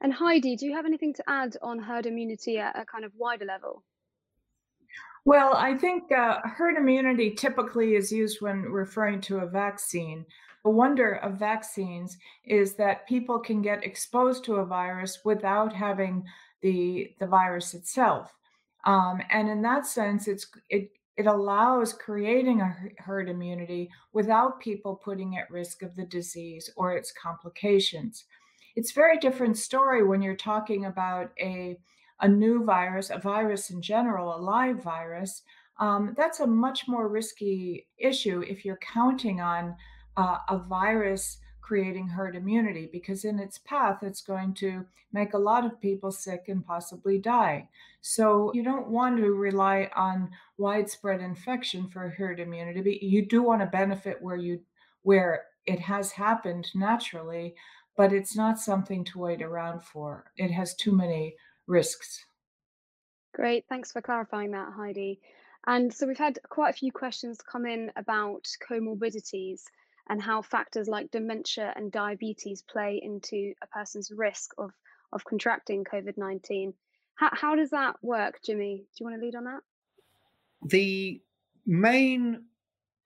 And 0.00 0.10
Heidi, 0.10 0.56
do 0.56 0.64
you 0.64 0.74
have 0.74 0.86
anything 0.86 1.12
to 1.14 1.24
add 1.28 1.58
on 1.60 1.78
herd 1.78 2.06
immunity 2.06 2.58
at 2.58 2.78
a 2.78 2.86
kind 2.86 3.04
of 3.04 3.12
wider 3.14 3.44
level? 3.44 3.82
Well, 5.26 5.54
I 5.56 5.76
think 5.76 6.12
uh, 6.12 6.38
herd 6.44 6.76
immunity 6.76 7.32
typically 7.32 7.96
is 7.96 8.12
used 8.12 8.40
when 8.40 8.62
referring 8.62 9.20
to 9.22 9.38
a 9.38 9.46
vaccine. 9.46 10.24
The 10.62 10.70
wonder 10.70 11.14
of 11.16 11.34
vaccines 11.34 12.16
is 12.44 12.74
that 12.74 13.08
people 13.08 13.40
can 13.40 13.60
get 13.60 13.82
exposed 13.82 14.44
to 14.44 14.56
a 14.56 14.64
virus 14.64 15.24
without 15.24 15.72
having 15.72 16.22
the 16.62 17.12
the 17.18 17.26
virus 17.26 17.74
itself, 17.74 18.32
um, 18.84 19.20
and 19.30 19.48
in 19.48 19.62
that 19.62 19.84
sense, 19.84 20.28
it's 20.28 20.46
it 20.68 20.92
it 21.16 21.26
allows 21.26 21.92
creating 21.92 22.60
a 22.60 22.76
herd 22.98 23.28
immunity 23.28 23.90
without 24.12 24.60
people 24.60 24.94
putting 24.94 25.36
at 25.36 25.50
risk 25.50 25.82
of 25.82 25.96
the 25.96 26.06
disease 26.06 26.70
or 26.76 26.92
its 26.92 27.12
complications. 27.12 28.26
It's 28.76 28.92
a 28.92 28.94
very 28.94 29.18
different 29.18 29.58
story 29.58 30.04
when 30.04 30.22
you're 30.22 30.36
talking 30.36 30.84
about 30.84 31.32
a 31.40 31.78
a 32.20 32.28
new 32.28 32.64
virus, 32.64 33.10
a 33.10 33.18
virus 33.18 33.70
in 33.70 33.82
general, 33.82 34.34
a 34.34 34.40
live 34.40 34.82
virus, 34.82 35.42
um, 35.78 36.14
that's 36.16 36.40
a 36.40 36.46
much 36.46 36.88
more 36.88 37.08
risky 37.08 37.86
issue 37.98 38.42
if 38.46 38.64
you're 38.64 38.78
counting 38.78 39.40
on 39.40 39.76
uh, 40.16 40.38
a 40.48 40.58
virus 40.58 41.38
creating 41.60 42.06
herd 42.06 42.36
immunity 42.36 42.88
because 42.92 43.24
in 43.24 43.40
its 43.40 43.58
path 43.58 44.02
it's 44.02 44.22
going 44.22 44.54
to 44.54 44.86
make 45.12 45.34
a 45.34 45.38
lot 45.38 45.64
of 45.64 45.80
people 45.80 46.12
sick 46.12 46.44
and 46.48 46.64
possibly 46.64 47.18
die. 47.18 47.68
So 48.00 48.52
you 48.54 48.62
don't 48.62 48.88
want 48.88 49.16
to 49.16 49.32
rely 49.32 49.90
on 49.96 50.30
widespread 50.58 51.20
infection 51.20 51.88
for 51.88 52.08
herd 52.08 52.38
immunity. 52.38 52.80
But 52.80 53.02
you 53.02 53.26
do 53.26 53.42
want 53.42 53.62
to 53.62 53.66
benefit 53.66 54.22
where 54.22 54.36
you 54.36 54.60
where 55.02 55.44
it 55.66 55.80
has 55.80 56.12
happened 56.12 56.68
naturally, 56.74 57.54
but 57.96 58.12
it's 58.12 58.36
not 58.36 58.58
something 58.58 59.04
to 59.04 59.18
wait 59.18 59.42
around 59.42 59.82
for. 59.82 60.30
It 60.36 60.50
has 60.50 60.74
too 60.74 60.92
many 60.92 61.34
risks. 61.66 62.24
Great. 63.34 63.64
Thanks 63.68 63.92
for 63.92 64.00
clarifying 64.00 64.52
that, 64.52 64.72
Heidi. 64.72 65.20
And 65.66 65.92
so 65.92 66.06
we've 66.06 66.16
had 66.16 66.38
quite 66.48 66.70
a 66.70 66.78
few 66.78 66.92
questions 66.92 67.38
come 67.40 67.66
in 67.66 67.90
about 67.96 68.46
comorbidities 68.70 69.62
and 70.08 70.22
how 70.22 70.40
factors 70.42 70.88
like 70.88 71.10
dementia 71.10 71.72
and 71.74 71.90
diabetes 71.90 72.62
play 72.62 73.00
into 73.02 73.52
a 73.62 73.66
person's 73.66 74.12
risk 74.12 74.52
of, 74.58 74.70
of 75.12 75.24
contracting 75.24 75.84
COVID 75.84 76.16
19. 76.16 76.72
How, 77.16 77.30
how 77.32 77.56
does 77.56 77.70
that 77.70 77.96
work, 78.02 78.40
Jimmy? 78.44 78.76
Do 78.76 79.04
you 79.04 79.06
want 79.06 79.20
to 79.20 79.24
lead 79.24 79.34
on 79.34 79.44
that? 79.44 79.60
The 80.68 81.20
main 81.66 82.44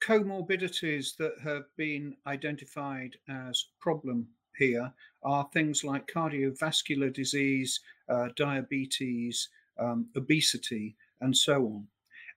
comorbidities 0.02 1.16
that 1.18 1.34
have 1.42 1.64
been 1.76 2.14
identified 2.26 3.16
as 3.28 3.64
problem 3.80 4.28
here 4.60 4.92
are 5.24 5.48
things 5.52 5.82
like 5.82 6.06
cardiovascular 6.06 7.12
disease, 7.12 7.80
uh, 8.08 8.28
diabetes, 8.36 9.48
um, 9.80 10.06
obesity, 10.16 10.94
and 11.20 11.36
so 11.36 11.64
on. 11.64 11.86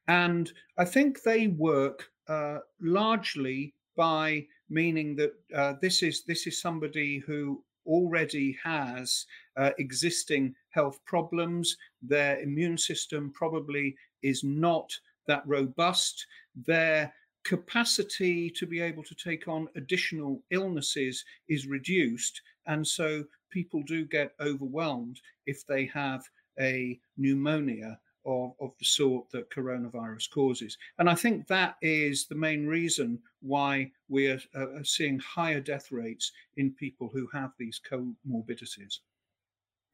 And 0.08 0.52
I 0.80 0.86
think 0.86 1.22
they 1.22 1.48
work 1.48 2.10
uh, 2.28 2.60
largely 2.82 3.76
by 3.96 4.48
meaning 4.70 5.16
that 5.18 5.34
uh, 5.56 5.74
this 5.82 6.02
is 6.02 6.24
this 6.24 6.48
is 6.48 6.60
somebody 6.60 7.20
who 7.20 7.64
already 7.86 8.58
has 8.64 9.26
uh, 9.58 9.72
existing 9.78 10.56
health 10.70 11.00
problems. 11.06 11.78
Their 12.02 12.40
immune 12.40 12.78
system 12.78 13.32
probably 13.34 13.96
is 14.24 14.44
not 14.44 14.92
that 15.28 15.44
robust. 15.46 16.26
Their 16.66 17.14
capacity 17.44 18.50
to 18.50 18.66
be 18.66 18.82
able 18.82 19.04
to 19.04 19.16
take 19.16 19.48
on 19.48 19.68
additional 19.76 20.42
illnesses 20.50 21.24
is 21.48 21.68
reduced. 21.68 22.42
And 22.68 22.86
so 22.86 23.24
people 23.50 23.84
do 23.84 24.06
get 24.06 24.34
overwhelmed 24.40 25.20
if 25.46 25.66
they 25.68 25.86
have 25.88 26.24
a 26.60 27.00
pneumonia 27.18 28.00
of, 28.26 28.54
of 28.60 28.72
the 28.80 28.86
sort 28.86 29.30
that 29.32 29.50
coronavirus 29.50 30.32
causes. 30.32 30.78
And 30.98 31.10
I 31.10 31.16
think 31.16 31.48
that 31.48 31.76
is 31.82 32.26
the 32.26 32.36
main 32.36 32.66
reason 32.66 33.20
why 33.42 33.92
we 34.08 34.28
are, 34.28 34.40
uh, 34.56 34.78
are 34.78 34.84
seeing 34.84 35.20
higher 35.20 35.60
death 35.60 35.92
rates 35.92 36.32
in 36.56 36.72
people 36.72 37.10
who 37.12 37.28
have 37.34 37.52
these 37.58 37.82
comorbidities. 37.90 39.00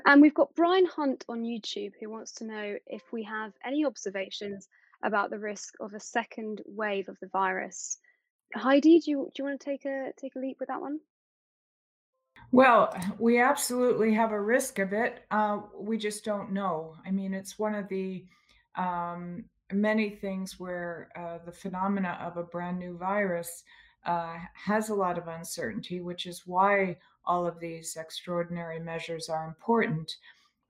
And 0.05 0.21
we've 0.21 0.33
got 0.33 0.55
Brian 0.55 0.85
Hunt 0.85 1.25
on 1.27 1.43
YouTube 1.43 1.93
who 1.99 2.09
wants 2.09 2.31
to 2.33 2.45
know 2.45 2.77
if 2.85 3.01
we 3.11 3.23
have 3.23 3.53
any 3.65 3.85
observations 3.85 4.69
about 5.03 5.29
the 5.29 5.39
risk 5.39 5.75
of 5.79 5.93
a 5.93 5.99
second 5.99 6.61
wave 6.65 7.09
of 7.09 7.17
the 7.21 7.27
virus. 7.27 7.97
Heidi, 8.55 8.99
do 8.99 9.11
you 9.11 9.31
do 9.33 9.43
you 9.43 9.45
want 9.45 9.59
to 9.59 9.65
take 9.65 9.85
a 9.85 10.11
take 10.17 10.35
a 10.35 10.39
leap 10.39 10.57
with 10.59 10.69
that 10.69 10.81
one? 10.81 10.99
Well, 12.51 12.95
we 13.19 13.39
absolutely 13.39 14.13
have 14.13 14.31
a 14.31 14.41
risk 14.41 14.79
of 14.79 14.91
it. 14.93 15.25
Uh, 15.29 15.59
we 15.77 15.97
just 15.97 16.25
don't 16.25 16.51
know. 16.51 16.95
I 17.05 17.11
mean, 17.11 17.33
it's 17.33 17.59
one 17.59 17.75
of 17.75 17.87
the 17.89 18.25
um, 18.75 19.45
many 19.71 20.09
things 20.09 20.59
where 20.59 21.09
uh, 21.15 21.37
the 21.45 21.51
phenomena 21.51 22.17
of 22.21 22.37
a 22.37 22.43
brand 22.43 22.79
new 22.79 22.97
virus 22.97 23.63
uh, 24.05 24.37
has 24.53 24.89
a 24.89 24.95
lot 24.95 25.17
of 25.17 25.27
uncertainty, 25.27 26.01
which 26.01 26.25
is 26.25 26.47
why 26.47 26.97
all 27.25 27.45
of 27.45 27.59
these 27.59 27.95
extraordinary 27.97 28.79
measures 28.79 29.29
are 29.29 29.45
important. 29.45 30.15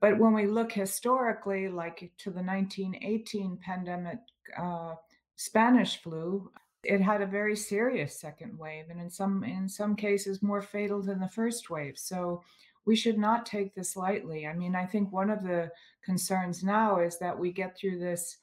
But 0.02 0.18
when 0.18 0.34
we 0.34 0.48
look 0.48 0.72
historically, 0.72 1.68
like 1.68 2.12
to 2.20 2.30
the 2.30 2.42
1918 2.42 3.58
pandemic, 3.58 4.20
uh, 4.58 4.96
Spanish 5.36 6.02
flu, 6.02 6.52
it 6.84 7.02
had 7.02 7.22
a 7.22 7.28
very 7.28 7.56
serious 7.56 8.20
second 8.20 8.58
wave, 8.58 8.86
and 8.90 9.02
in 9.02 9.10
some 9.10 9.44
in 9.44 9.68
some 9.68 9.96
cases 9.96 10.42
more 10.42 10.62
fatal 10.62 11.02
than 11.02 11.20
the 11.20 11.28
first 11.28 11.70
wave. 11.70 11.98
So 11.98 12.42
we 12.86 12.96
should 12.96 13.18
not 13.18 13.46
take 13.46 13.76
this 13.76 13.96
lightly. 13.98 14.48
I 14.48 14.54
mean, 14.54 14.76
I 14.76 14.86
think 14.86 15.12
one 15.12 15.30
of 15.30 15.44
the 15.44 15.72
concerns 16.04 16.64
now 16.64 17.00
is 17.00 17.20
that 17.20 17.38
we 17.38 17.52
get 17.52 17.78
through 17.78 18.00
this, 18.00 18.38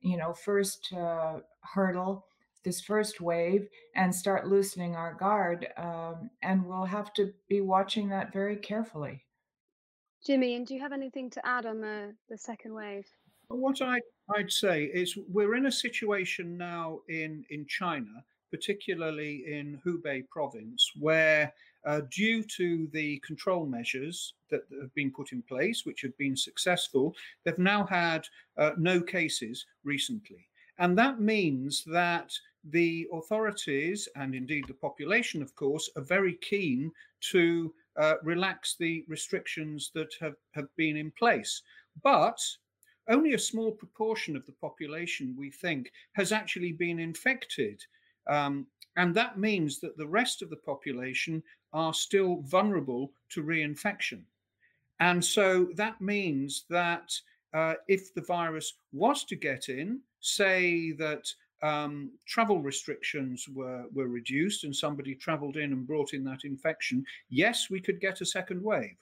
you 0.00 0.16
know, 0.16 0.34
first 0.34 0.92
uh, 0.92 1.40
hurdle, 1.62 2.26
this 2.64 2.80
first 2.80 3.20
wave, 3.20 3.66
and 3.96 4.14
start 4.14 4.46
loosening 4.46 4.94
our 4.94 5.14
guard, 5.14 5.68
um, 5.78 6.30
and 6.42 6.64
we'll 6.66 6.84
have 6.84 7.12
to 7.14 7.32
be 7.48 7.62
watching 7.62 8.10
that 8.10 8.32
very 8.32 8.56
carefully. 8.56 9.24
Jimmy, 10.28 10.56
and 10.56 10.66
do 10.66 10.74
you 10.74 10.80
have 10.80 10.92
anything 10.92 11.30
to 11.30 11.46
add 11.46 11.64
on 11.64 11.80
the, 11.80 12.14
the 12.28 12.36
second 12.36 12.74
wave? 12.74 13.06
What 13.48 13.80
I, 13.80 13.98
I'd 14.36 14.52
say 14.52 14.84
is 14.84 15.16
we're 15.26 15.54
in 15.54 15.64
a 15.64 15.72
situation 15.72 16.58
now 16.58 17.00
in, 17.08 17.46
in 17.48 17.64
China, 17.64 18.22
particularly 18.50 19.44
in 19.46 19.80
Hubei 19.86 20.28
province, 20.28 20.92
where 21.00 21.50
uh, 21.86 22.02
due 22.10 22.42
to 22.42 22.88
the 22.92 23.18
control 23.20 23.64
measures 23.64 24.34
that 24.50 24.64
have 24.78 24.92
been 24.92 25.10
put 25.10 25.32
in 25.32 25.40
place, 25.40 25.86
which 25.86 26.02
have 26.02 26.16
been 26.18 26.36
successful, 26.36 27.14
they've 27.44 27.58
now 27.58 27.86
had 27.86 28.26
uh, 28.58 28.72
no 28.76 29.00
cases 29.00 29.64
recently. 29.82 30.46
And 30.78 30.98
that 30.98 31.22
means 31.22 31.84
that 31.86 32.32
the 32.64 33.08
authorities 33.14 34.08
and 34.14 34.34
indeed 34.34 34.66
the 34.68 34.74
population, 34.74 35.40
of 35.40 35.54
course, 35.54 35.88
are 35.96 36.02
very 36.02 36.34
keen 36.34 36.92
to 37.32 37.72
uh, 37.98 38.14
relax 38.22 38.76
the 38.78 39.04
restrictions 39.08 39.90
that 39.94 40.12
have, 40.20 40.36
have 40.52 40.68
been 40.76 40.96
in 40.96 41.10
place. 41.18 41.62
But 42.02 42.38
only 43.08 43.34
a 43.34 43.38
small 43.38 43.72
proportion 43.72 44.36
of 44.36 44.46
the 44.46 44.52
population, 44.52 45.34
we 45.36 45.50
think, 45.50 45.90
has 46.12 46.30
actually 46.32 46.72
been 46.72 46.98
infected. 46.98 47.82
Um, 48.28 48.66
and 48.96 49.14
that 49.14 49.38
means 49.38 49.80
that 49.80 49.96
the 49.96 50.06
rest 50.06 50.42
of 50.42 50.50
the 50.50 50.56
population 50.56 51.42
are 51.72 51.94
still 51.94 52.42
vulnerable 52.42 53.12
to 53.30 53.42
reinfection. 53.42 54.22
And 55.00 55.24
so 55.24 55.68
that 55.74 56.00
means 56.00 56.64
that 56.68 57.12
uh, 57.54 57.74
if 57.86 58.12
the 58.14 58.22
virus 58.22 58.74
was 58.92 59.24
to 59.24 59.36
get 59.36 59.68
in, 59.68 60.00
say 60.20 60.92
that 60.92 61.32
um, 61.62 62.10
travel 62.26 62.60
restrictions 62.60 63.46
were, 63.48 63.84
were 63.92 64.08
reduced 64.08 64.64
and 64.64 64.74
somebody 64.74 65.14
traveled 65.14 65.56
in 65.56 65.72
and 65.72 65.86
brought 65.86 66.12
in 66.14 66.24
that 66.24 66.44
infection, 66.44 67.04
yes, 67.28 67.68
we 67.70 67.80
could 67.80 68.00
get 68.00 68.20
a 68.20 68.26
second 68.26 68.62
wave. 68.62 68.96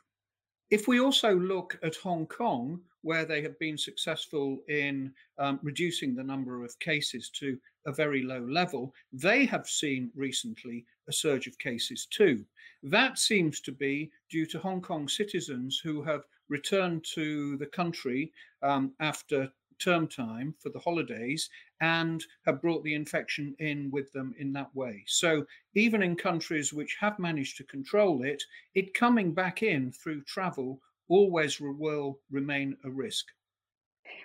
If 0.71 0.89
we 0.89 0.99
also 0.99 1.35
look 1.35 1.79
at 1.83 1.95
Hong 1.97 2.27
Kong, 2.27 2.81
where 3.03 3.25
they 3.25 3.41
have 3.43 3.57
been 3.61 3.79
successful 3.79 4.59
in 4.69 5.13
um, 5.39 5.61
reducing 5.63 6.15
the 6.15 6.25
number 6.25 6.65
of 6.65 6.77
cases 6.81 7.31
to 7.39 7.57
a 7.87 7.93
very 7.93 8.23
low 8.23 8.41
level, 8.41 8.93
they 9.13 9.45
have 9.45 9.69
seen 9.69 10.11
recently 10.17 10.85
a 11.09 11.13
surge 11.13 11.47
of 11.47 11.57
cases 11.59 12.07
too. 12.11 12.45
That 12.83 13.17
seems 13.17 13.61
to 13.61 13.73
be 13.73 14.11
due 14.29 14.47
to 14.47 14.59
Hong 14.59 14.81
Kong 14.81 15.09
citizens 15.09 15.81
who 15.83 16.03
have 16.03 16.23
returned 16.49 17.05
to 17.15 17.57
the 17.59 17.67
country 17.67 18.33
um, 18.63 18.93
after 18.99 19.49
term 19.79 20.07
time 20.09 20.55
for 20.59 20.71
the 20.71 20.79
holidays 20.79 21.49
and 21.81 22.25
have 22.45 22.63
brought 22.63 22.83
the 22.85 22.95
infection 22.95 23.55
in 23.59 23.91
with 23.91 24.11
them 24.13 24.35
in 24.39 24.53
that 24.53 24.75
way. 24.75 25.05
So 25.07 25.45
even 25.75 26.03
in 26.03 26.17
countries 26.17 26.73
which 26.73 26.97
have 27.01 27.19
managed 27.19 27.57
to 27.59 27.65
control 27.65 28.23
it, 28.23 28.43
it 28.75 28.95
coming 28.95 29.33
back 29.33 29.63
in 29.63 29.93
through 29.93 30.23
travel 30.25 30.81
always 31.09 31.61
will 31.61 32.19
remain 32.31 32.77
a 32.85 32.91
risk. 32.91 33.27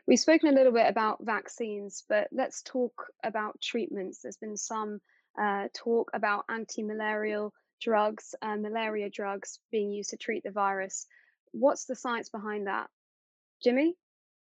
We've 0.08 0.20
spoken 0.20 0.50
a 0.50 0.54
little 0.54 0.72
bit 0.72 0.88
about 0.88 1.24
vaccines, 1.24 2.04
but 2.08 2.28
let's 2.32 2.62
talk 2.64 3.08
about 3.24 3.60
treatments. 3.62 4.20
There's 4.20 4.38
been 4.38 4.58
some 4.58 5.00
uh, 5.40 5.68
talk 5.74 6.12
about 6.14 6.46
anti 6.50 6.84
malarial 6.84 7.54
drugs, 7.82 8.36
uh, 8.42 8.58
malaria 8.58 9.10
drugs 9.10 9.60
being 9.72 9.92
used 9.92 10.12
to 10.12 10.18
treat 10.18 10.44
the 10.44 10.52
virus. 10.52 11.08
What's 11.52 11.86
the 11.86 11.96
science 11.96 12.30
behind 12.30 12.68
that? 12.68 12.90
Jimmy? 13.64 13.96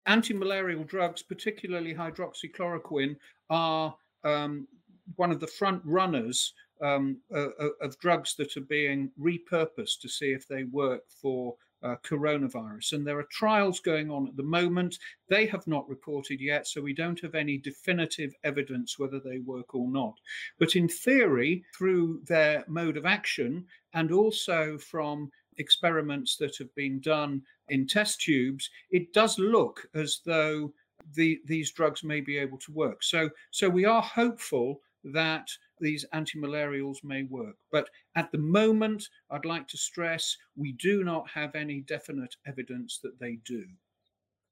Anti-malarial 0.05 0.83
drugs, 0.83 1.21
particularly 1.23 1.93
hydroxychloroquine, 1.93 3.15
are 3.49 3.95
um, 4.23 4.67
one 5.15 5.31
of 5.31 5.39
the 5.39 5.47
front 5.47 5.81
runners 5.85 6.53
um, 6.81 7.17
uh, 7.33 7.49
of 7.81 7.97
drugs 7.99 8.35
that 8.35 8.57
are 8.57 8.61
being 8.61 9.11
repurposed 9.19 9.99
to 10.01 10.09
see 10.09 10.31
if 10.31 10.47
they 10.47 10.63
work 10.65 11.03
for 11.21 11.55
uh, 11.83 11.95
coronavirus. 12.03 12.93
And 12.93 13.05
there 13.05 13.19
are 13.19 13.27
trials 13.31 13.79
going 13.79 14.09
on 14.09 14.27
at 14.27 14.37
the 14.37 14.43
moment. 14.43 14.97
They 15.29 15.45
have 15.47 15.67
not 15.67 15.87
reported 15.89 16.39
yet, 16.39 16.67
so 16.67 16.81
we 16.81 16.93
don't 16.93 17.19
have 17.21 17.35
any 17.35 17.57
definitive 17.57 18.33
evidence 18.43 18.97
whether 18.97 19.19
they 19.19 19.39
work 19.39 19.75
or 19.75 19.89
not. 19.89 20.15
But 20.59 20.75
in 20.75 20.87
theory, 20.87 21.63
through 21.77 22.21
their 22.25 22.63
mode 22.67 22.97
of 22.97 23.05
action 23.05 23.65
and 23.93 24.11
also 24.11 24.77
from 24.77 25.29
experiments 25.57 26.37
that 26.37 26.57
have 26.57 26.73
been 26.75 26.99
done 26.99 27.41
in 27.69 27.87
test 27.87 28.21
tubes, 28.21 28.69
it 28.91 29.13
does 29.13 29.39
look 29.39 29.87
as 29.95 30.19
though 30.25 30.73
the, 31.15 31.39
these 31.45 31.71
drugs 31.71 32.03
may 32.03 32.21
be 32.21 32.37
able 32.37 32.57
to 32.59 32.71
work. 32.71 33.03
So, 33.03 33.29
so 33.51 33.69
we 33.69 33.85
are 33.85 34.01
hopeful 34.01 34.81
that 35.05 35.47
these 35.79 36.05
anti-malarials 36.13 37.03
may 37.03 37.23
work. 37.23 37.55
But 37.71 37.89
at 38.15 38.31
the 38.31 38.37
moment, 38.37 39.07
I'd 39.29 39.45
like 39.45 39.67
to 39.69 39.77
stress 39.77 40.37
we 40.55 40.73
do 40.73 41.03
not 41.03 41.29
have 41.29 41.55
any 41.55 41.81
definite 41.81 42.35
evidence 42.47 42.99
that 43.03 43.19
they 43.19 43.39
do. 43.45 43.65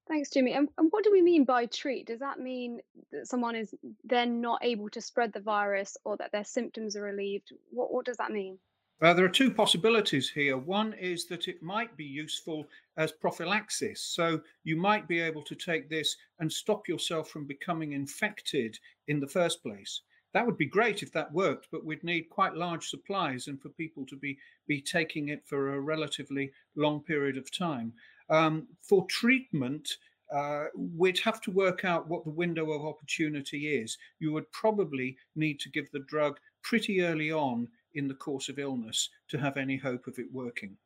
Thanks, 0.08 0.30
Jimmy. 0.30 0.53
And, 0.53 0.68
and 0.77 0.88
what 0.91 1.06
do 1.06 1.12
we 1.12 1.22
mean 1.22 1.46
by 1.46 1.68
treat? 1.68 2.08
Does 2.08 2.20
that 2.20 2.39
mean 2.39 2.82
that 3.13 3.27
someone 3.27 3.56
is 3.56 3.74
then 4.03 4.41
not 4.41 4.60
able 4.62 4.89
to 4.89 5.00
spread 5.00 5.32
the 5.32 5.39
virus 5.39 5.96
or 6.03 6.18
that 6.18 6.34
their 6.34 6.44
symptoms 6.44 6.98
are 6.98 7.03
relieved? 7.03 7.53
What, 7.70 7.94
what 7.94 8.06
does 8.06 8.18
that 8.18 8.32
mean? 8.32 8.58
Uh, 9.01 9.15
there 9.15 9.25
are 9.25 9.29
two 9.29 9.50
possibilities 9.50 10.29
here. 10.29 10.58
One 10.58 10.93
is 10.93 11.25
that 11.25 11.48
it 11.48 11.63
might 11.63 11.98
be 11.98 12.05
useful 12.05 12.67
as 12.98 13.12
prophylaxis. 13.12 14.00
So 14.00 14.41
you 14.63 14.77
might 14.77 15.08
be 15.08 15.20
able 15.20 15.41
to 15.43 15.55
take 15.55 15.89
this 15.89 16.15
and 16.39 16.51
stop 16.51 16.88
yourself 16.88 17.27
from 17.29 17.48
becoming 17.48 17.93
infected 17.93 18.77
in 19.08 19.20
the 19.20 19.27
first 19.27 19.63
place. 19.63 20.01
That 20.34 20.46
would 20.46 20.58
be 20.58 20.67
great 20.67 21.01
if 21.01 21.12
that 21.13 21.34
worked, 21.34 21.67
but 21.72 21.84
we'd 21.84 22.03
need 22.03 22.29
quite 22.29 22.53
large 22.53 22.89
supplies 22.89 23.48
and 23.48 23.60
for 23.60 23.70
people 23.70 24.05
to 24.05 24.15
be, 24.15 24.38
be 24.67 24.79
taking 24.81 25.29
it 25.29 25.48
for 25.48 25.74
a 25.74 25.81
relatively 25.81 26.51
long 26.75 27.01
period 27.01 27.38
of 27.38 27.51
time. 27.51 27.93
Um, 28.29 28.67
for 28.84 29.05
treatment, 29.08 29.97
uh, 30.34 30.65
we'd 30.76 31.19
have 31.19 31.41
to 31.41 31.52
work 31.52 31.84
out 31.84 32.08
what 32.08 32.23
the 32.23 32.30
window 32.30 32.71
of 32.71 32.86
opportunity 32.86 33.82
is. 33.82 33.97
You 34.19 34.32
would 34.32 34.49
probably 34.52 35.17
need 35.36 35.60
to 35.62 35.69
give 35.69 35.91
the 35.91 36.06
drug 36.08 36.39
pretty 36.62 37.02
early 37.02 37.32
on 37.32 37.67
in 37.93 38.08
the 38.08 38.13
course 38.13 38.49
of 38.49 38.60
illness 38.60 39.10
to 39.30 39.38
have 39.38 39.58
any 39.58 39.77
hope 39.77 40.08
of 40.08 40.19
it 40.19 40.32
working. 40.32 40.77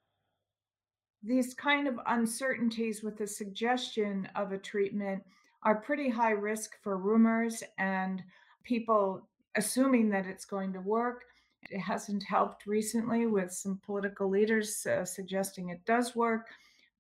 These 1.24 1.54
kind 1.54 1.88
of 1.88 2.00
uncertainties 2.06 3.02
with 3.02 3.18
the 3.18 3.28
suggestion 3.28 4.30
of 4.36 4.52
a 4.52 4.58
treatment 4.58 5.24
are 5.64 5.82
pretty 5.82 6.10
high 6.10 6.32
risk 6.32 6.74
for 6.84 6.98
rumors 6.98 7.64
and 7.80 8.22
people 8.64 9.28
assuming 9.56 10.10
that 10.10 10.28
it's 10.28 10.46
going 10.46 10.74
to 10.74 10.82
work. 10.82 11.24
It 11.72 11.80
hasn't 11.80 12.24
helped 12.24 12.68
recently 12.68 13.26
with 13.26 13.52
some 13.52 13.82
political 13.84 14.30
leaders 14.30 14.86
uh, 14.86 15.04
suggesting 15.04 15.70
it 15.70 15.84
does 15.86 16.16
work. 16.16 16.48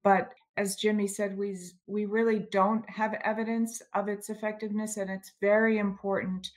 But 0.04 0.34
as 0.58 0.76
Jimmy 0.76 1.08
said, 1.08 1.38
we, 1.38 1.58
we 1.86 2.06
really 2.06 2.40
don't 2.52 2.90
have 2.90 3.14
evidence 3.24 3.82
of 3.94 4.08
its 4.08 4.30
effectiveness, 4.30 4.98
and 4.98 5.10
it's 5.10 5.34
very 5.42 5.78
important 5.78 6.50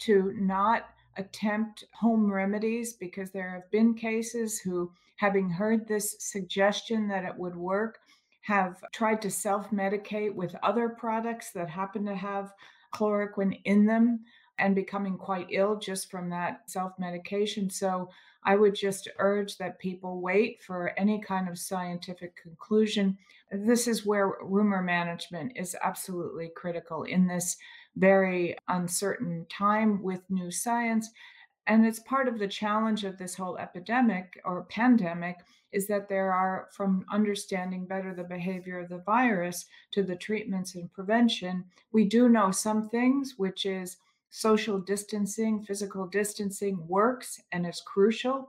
to 0.00 0.34
not 0.36 0.90
attempt 1.16 1.84
home 1.92 2.30
remedies 2.32 2.94
because 2.94 3.30
there 3.30 3.50
have 3.50 3.70
been 3.70 3.94
cases 3.94 4.58
who, 4.58 4.90
having 5.16 5.50
heard 5.50 5.86
this 5.86 6.16
suggestion 6.18 7.08
that 7.08 7.24
it 7.24 7.36
would 7.36 7.56
work, 7.56 7.98
have 8.42 8.76
tried 8.92 9.20
to 9.22 9.30
self 9.30 9.70
medicate 9.70 10.34
with 10.34 10.54
other 10.62 10.88
products 10.88 11.50
that 11.52 11.68
happen 11.68 12.04
to 12.06 12.14
have 12.14 12.52
chloroquine 12.94 13.60
in 13.64 13.86
them 13.86 14.20
and 14.58 14.74
becoming 14.74 15.18
quite 15.18 15.48
ill 15.50 15.76
just 15.76 16.10
from 16.10 16.30
that 16.30 16.62
self 16.70 16.92
medication. 16.98 17.68
So 17.68 18.08
I 18.44 18.56
would 18.56 18.74
just 18.74 19.08
urge 19.18 19.58
that 19.58 19.78
people 19.78 20.20
wait 20.20 20.62
for 20.62 20.92
any 20.96 21.20
kind 21.20 21.48
of 21.48 21.58
scientific 21.58 22.40
conclusion. 22.40 23.18
This 23.50 23.88
is 23.88 24.06
where 24.06 24.34
rumor 24.40 24.82
management 24.82 25.52
is 25.56 25.76
absolutely 25.82 26.50
critical 26.54 27.02
in 27.02 27.26
this 27.26 27.56
very 27.96 28.56
uncertain 28.68 29.46
time 29.48 30.02
with 30.02 30.20
new 30.30 30.50
science. 30.50 31.10
And 31.66 31.84
it's 31.84 31.98
part 32.00 32.28
of 32.28 32.38
the 32.38 32.46
challenge 32.46 33.04
of 33.04 33.18
this 33.18 33.34
whole 33.34 33.56
epidemic 33.56 34.40
or 34.44 34.64
pandemic 34.64 35.38
is 35.72 35.86
that 35.88 36.08
there 36.08 36.32
are, 36.32 36.68
from 36.72 37.04
understanding 37.10 37.86
better 37.86 38.14
the 38.14 38.24
behavior 38.24 38.78
of 38.78 38.88
the 38.88 38.98
virus 38.98 39.66
to 39.92 40.02
the 40.02 40.14
treatments 40.16 40.74
and 40.74 40.92
prevention, 40.92 41.64
we 41.92 42.04
do 42.04 42.28
know 42.28 42.50
some 42.50 42.88
things, 42.88 43.34
which 43.36 43.66
is 43.66 43.96
social 44.30 44.78
distancing, 44.78 45.62
physical 45.62 46.06
distancing 46.06 46.86
works 46.86 47.40
and 47.52 47.66
is 47.66 47.82
crucial. 47.84 48.48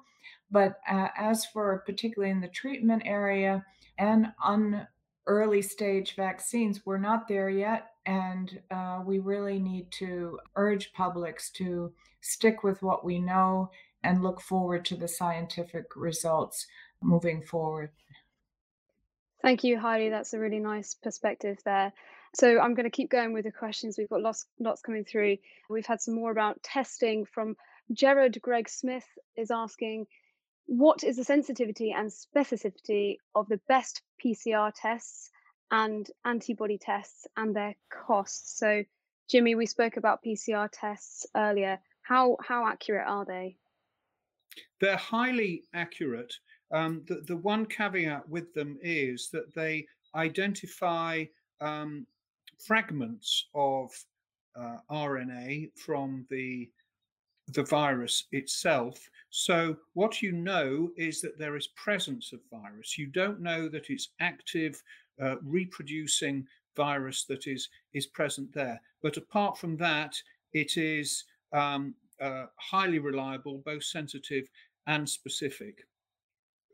But 0.51 0.79
uh, 0.89 1.07
as 1.17 1.45
for 1.45 1.83
particularly 1.85 2.31
in 2.31 2.39
the 2.39 2.47
treatment 2.47 3.03
area 3.05 3.65
and 3.97 4.27
on 4.41 4.87
early 5.27 5.61
stage 5.61 6.15
vaccines, 6.15 6.85
we're 6.85 6.97
not 6.97 7.27
there 7.27 7.49
yet. 7.49 7.91
And 8.05 8.59
uh, 8.71 9.01
we 9.05 9.19
really 9.19 9.59
need 9.59 9.91
to 9.99 10.39
urge 10.55 10.93
publics 10.93 11.49
to 11.51 11.91
stick 12.21 12.63
with 12.63 12.81
what 12.81 13.05
we 13.05 13.19
know 13.19 13.69
and 14.03 14.23
look 14.23 14.39
forward 14.41 14.85
to 14.85 14.95
the 14.95 15.07
scientific 15.07 15.95
results 15.95 16.67
moving 17.01 17.41
forward. 17.41 17.91
Thank 19.41 19.63
you, 19.63 19.79
Heidi. 19.79 20.09
That's 20.09 20.33
a 20.33 20.39
really 20.39 20.59
nice 20.59 20.95
perspective 20.95 21.59
there. 21.63 21.93
So 22.33 22.59
I'm 22.59 22.73
going 22.73 22.85
to 22.85 22.89
keep 22.89 23.09
going 23.09 23.33
with 23.33 23.45
the 23.45 23.51
questions. 23.51 23.97
We've 23.97 24.09
got 24.09 24.21
lots, 24.21 24.45
lots 24.59 24.81
coming 24.81 25.05
through. 25.05 25.37
We've 25.69 25.85
had 25.85 26.01
some 26.01 26.15
more 26.15 26.31
about 26.31 26.61
testing 26.63 27.25
from 27.25 27.55
Jared 27.91 28.41
Greg 28.41 28.67
Smith 28.67 29.05
is 29.35 29.51
asking, 29.51 30.07
what 30.67 31.03
is 31.03 31.15
the 31.15 31.23
sensitivity 31.23 31.91
and 31.91 32.11
specificity 32.11 33.17
of 33.33 33.47
the 33.47 33.59
best 33.67 34.01
PCR 34.23 34.71
tests 34.75 35.31
and 35.71 36.09
antibody 36.25 36.77
tests 36.77 37.25
and 37.35 37.55
their 37.55 37.75
costs? 37.89 38.59
So 38.59 38.83
Jimmy, 39.29 39.55
we 39.55 39.65
spoke 39.65 39.97
about 39.97 40.23
PCR 40.23 40.69
tests 40.71 41.25
earlier. 41.35 41.79
How 42.01 42.37
how 42.45 42.67
accurate 42.67 43.07
are 43.07 43.25
they? 43.25 43.57
They're 44.79 44.97
highly 44.97 45.63
accurate. 45.73 46.33
Um, 46.71 47.03
the, 47.07 47.23
the 47.25 47.37
one 47.37 47.65
caveat 47.65 48.27
with 48.27 48.53
them 48.53 48.77
is 48.81 49.29
that 49.31 49.53
they 49.55 49.87
identify 50.15 51.25
um, 51.61 52.05
fragments 52.59 53.47
of 53.53 53.91
uh, 54.55 54.77
RNA 54.91 55.71
from 55.77 56.25
the 56.29 56.69
the 57.49 57.63
virus 57.63 58.25
itself. 58.31 59.09
So 59.29 59.77
what 59.93 60.21
you 60.21 60.31
know 60.31 60.91
is 60.97 61.21
that 61.21 61.37
there 61.37 61.55
is 61.55 61.67
presence 61.67 62.33
of 62.33 62.39
virus. 62.51 62.97
You 62.97 63.07
don't 63.07 63.41
know 63.41 63.67
that 63.69 63.89
it's 63.89 64.09
active, 64.19 64.81
uh, 65.21 65.35
reproducing 65.43 66.47
virus 66.75 67.25
that 67.25 67.47
is 67.47 67.69
is 67.93 68.05
present 68.05 68.53
there. 68.53 68.79
But 69.01 69.17
apart 69.17 69.57
from 69.57 69.77
that, 69.77 70.15
it 70.53 70.77
is 70.77 71.25
um, 71.53 71.95
uh, 72.21 72.45
highly 72.55 72.99
reliable, 72.99 73.61
both 73.65 73.83
sensitive 73.83 74.49
and 74.85 75.07
specific. 75.07 75.85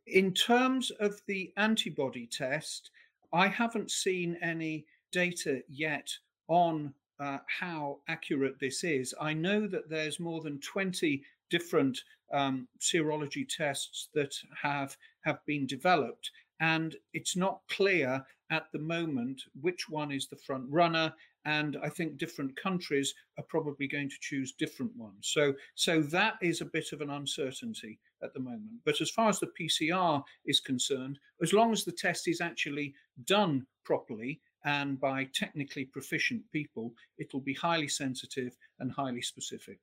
In 0.08 0.34
terms 0.34 0.92
of 1.00 1.22
the 1.28 1.54
antibody 1.58 2.28
test, 2.28 2.92
I 3.32 3.48
haven't 3.48 3.90
seen 3.90 4.38
any 4.42 4.86
data 5.12 5.62
yet 5.70 6.10
on 6.48 6.94
uh, 7.24 7.38
how 7.48 8.00
accurate 8.10 8.60
this 8.60 8.84
is. 8.84 9.14
I 9.20 9.34
know 9.34 9.66
that 9.68 9.90
there's 9.90 10.20
more 10.20 10.42
than 10.42 10.60
20 10.60 11.24
different 11.50 11.98
um, 12.34 12.68
serology 12.80 13.48
tests 13.48 14.10
that 14.14 14.36
have 14.62 14.98
have 15.22 15.40
been 15.46 15.66
developed, 15.66 16.32
and 16.60 16.96
it's 17.14 17.38
not 17.38 17.62
clear 17.70 18.26
at 18.52 18.66
the 18.74 18.80
moment 18.80 19.42
which 19.62 19.88
one 19.90 20.12
is 20.12 20.28
the 20.28 20.36
front 20.36 20.66
runner. 20.70 21.14
And 21.46 21.78
I 21.84 21.90
think 21.90 22.18
different 22.18 22.56
countries 22.56 23.14
are 23.38 23.44
probably 23.50 23.88
going 23.88 24.10
to 24.10 24.16
choose 24.22 24.54
different 24.54 24.96
ones. 24.96 25.30
So, 25.34 25.54
so 25.76 26.02
that 26.04 26.36
is 26.42 26.62
a 26.62 26.66
bit 26.78 26.94
of 26.94 27.02
an 27.02 27.10
uncertainty 27.10 28.00
at 28.22 28.34
the 28.34 28.40
moment. 28.40 28.80
But 28.86 29.02
as 29.02 29.12
far 29.12 29.28
as 29.28 29.40
the 29.42 29.52
PCR 29.60 30.24
is 30.46 30.62
concerned, 30.62 31.20
as 31.42 31.52
long 31.52 31.74
as 31.74 31.84
the 31.84 31.92
test 31.92 32.30
is 32.30 32.40
actually 32.40 32.94
done 33.26 33.66
properly 33.84 34.40
and 34.66 35.00
by 35.00 35.28
technically 35.34 35.86
proficient 35.86 36.42
people, 36.52 36.94
it'll 37.18 37.42
be 37.42 37.54
highly 37.54 37.88
sensitive 37.88 38.56
and 38.80 38.92
highly 38.92 39.22
specific. 39.22 39.80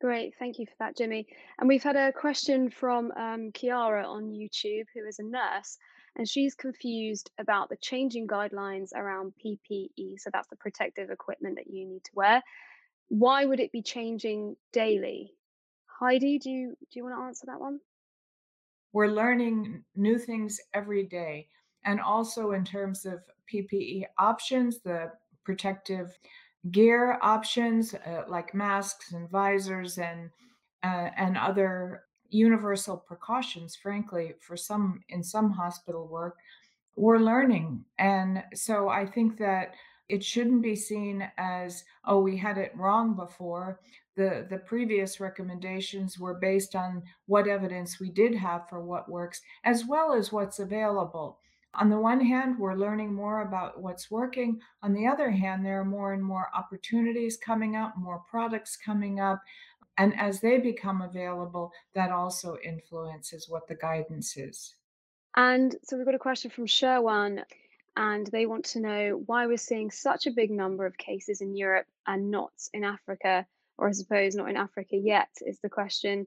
Great, 0.00 0.34
thank 0.38 0.58
you 0.58 0.66
for 0.66 0.74
that, 0.78 0.96
Jimmy. 0.96 1.26
And 1.58 1.68
we've 1.68 1.82
had 1.82 1.96
a 1.96 2.12
question 2.12 2.70
from 2.70 3.10
um, 3.16 3.50
Kiara 3.52 4.06
on 4.06 4.30
YouTube, 4.30 4.84
who 4.94 5.04
is 5.08 5.18
a 5.18 5.24
nurse, 5.24 5.76
and 6.16 6.28
she's 6.28 6.54
confused 6.54 7.30
about 7.38 7.68
the 7.68 7.76
changing 7.80 8.28
guidelines 8.28 8.90
around 8.94 9.32
PPE. 9.44 10.18
So 10.18 10.30
that's 10.32 10.48
the 10.48 10.56
protective 10.56 11.10
equipment 11.10 11.56
that 11.56 11.66
you 11.66 11.86
need 11.86 12.04
to 12.04 12.10
wear. 12.14 12.42
Why 13.08 13.44
would 13.44 13.58
it 13.58 13.72
be 13.72 13.82
changing 13.82 14.54
daily? 14.72 15.32
Heidi, 15.98 16.38
do 16.38 16.50
you 16.50 16.68
do 16.68 16.98
you 16.98 17.02
want 17.02 17.16
to 17.16 17.22
answer 17.22 17.46
that 17.46 17.60
one? 17.60 17.80
We're 18.92 19.08
learning 19.08 19.82
new 19.96 20.18
things 20.18 20.60
every 20.72 21.04
day 21.04 21.48
and 21.84 22.00
also 22.00 22.52
in 22.52 22.64
terms 22.64 23.06
of 23.06 23.20
PPE 23.52 24.04
options, 24.18 24.80
the 24.80 25.10
protective 25.44 26.18
gear 26.70 27.18
options 27.22 27.94
uh, 27.94 28.24
like 28.28 28.54
masks 28.54 29.12
and 29.12 29.30
visors 29.30 29.98
and 29.98 30.30
uh, 30.82 31.10
and 31.16 31.36
other 31.36 32.04
universal 32.30 32.96
precautions 32.96 33.74
frankly 33.74 34.34
for 34.40 34.56
some 34.56 35.00
in 35.08 35.22
some 35.22 35.50
hospital 35.50 36.06
work 36.06 36.36
we're 36.96 37.18
learning. 37.18 37.84
And 37.98 38.42
so 38.54 38.88
i 38.88 39.06
think 39.06 39.38
that 39.38 39.74
it 40.08 40.24
shouldn't 40.24 40.62
be 40.62 40.74
seen 40.74 41.30
as 41.38 41.84
oh 42.04 42.20
we 42.20 42.36
had 42.36 42.58
it 42.58 42.72
wrong 42.76 43.14
before. 43.14 43.80
The 44.16 44.46
the 44.50 44.58
previous 44.58 45.20
recommendations 45.20 46.18
were 46.18 46.34
based 46.34 46.74
on 46.74 47.02
what 47.26 47.46
evidence 47.46 48.00
we 48.00 48.10
did 48.10 48.34
have 48.34 48.68
for 48.68 48.80
what 48.80 49.08
works 49.08 49.40
as 49.64 49.86
well 49.86 50.12
as 50.12 50.32
what's 50.32 50.58
available 50.58 51.38
on 51.78 51.90
the 51.90 51.98
one 51.98 52.20
hand, 52.20 52.58
we're 52.58 52.74
learning 52.74 53.14
more 53.14 53.42
about 53.42 53.80
what's 53.80 54.10
working. 54.10 54.60
On 54.82 54.92
the 54.92 55.06
other 55.06 55.30
hand, 55.30 55.64
there 55.64 55.80
are 55.80 55.84
more 55.84 56.12
and 56.12 56.22
more 56.22 56.48
opportunities 56.54 57.36
coming 57.36 57.76
up, 57.76 57.94
more 57.96 58.22
products 58.28 58.76
coming 58.76 59.20
up. 59.20 59.40
And 59.96 60.18
as 60.18 60.40
they 60.40 60.58
become 60.58 61.02
available, 61.02 61.72
that 61.94 62.10
also 62.10 62.56
influences 62.64 63.48
what 63.48 63.66
the 63.68 63.76
guidance 63.76 64.36
is. 64.36 64.74
And 65.36 65.76
so 65.84 65.96
we've 65.96 66.06
got 66.06 66.14
a 66.14 66.18
question 66.18 66.50
from 66.50 66.66
Sherwan, 66.66 67.44
and 67.96 68.26
they 68.28 68.46
want 68.46 68.64
to 68.66 68.80
know 68.80 69.22
why 69.26 69.46
we're 69.46 69.56
seeing 69.56 69.90
such 69.90 70.26
a 70.26 70.32
big 70.32 70.50
number 70.50 70.84
of 70.86 70.98
cases 70.98 71.40
in 71.40 71.56
Europe 71.56 71.86
and 72.06 72.30
not 72.30 72.52
in 72.72 72.84
Africa, 72.84 73.46
or 73.76 73.88
I 73.88 73.92
suppose 73.92 74.34
not 74.34 74.50
in 74.50 74.56
Africa 74.56 74.96
yet, 74.96 75.28
is 75.46 75.58
the 75.60 75.68
question. 75.68 76.26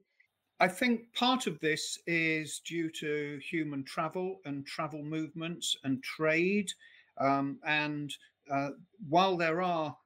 I 0.62 0.68
think 0.68 1.12
part 1.12 1.48
of 1.48 1.58
this 1.58 1.98
is 2.06 2.60
due 2.60 2.88
to 2.90 3.40
human 3.42 3.82
travel 3.82 4.40
and 4.44 4.64
travel 4.64 5.02
movements 5.02 5.76
and 5.82 6.00
trade. 6.04 6.70
Um, 7.18 7.58
and 7.66 8.14
uh, 8.48 8.70
while 9.08 9.36
there 9.36 9.60
are 9.60 9.96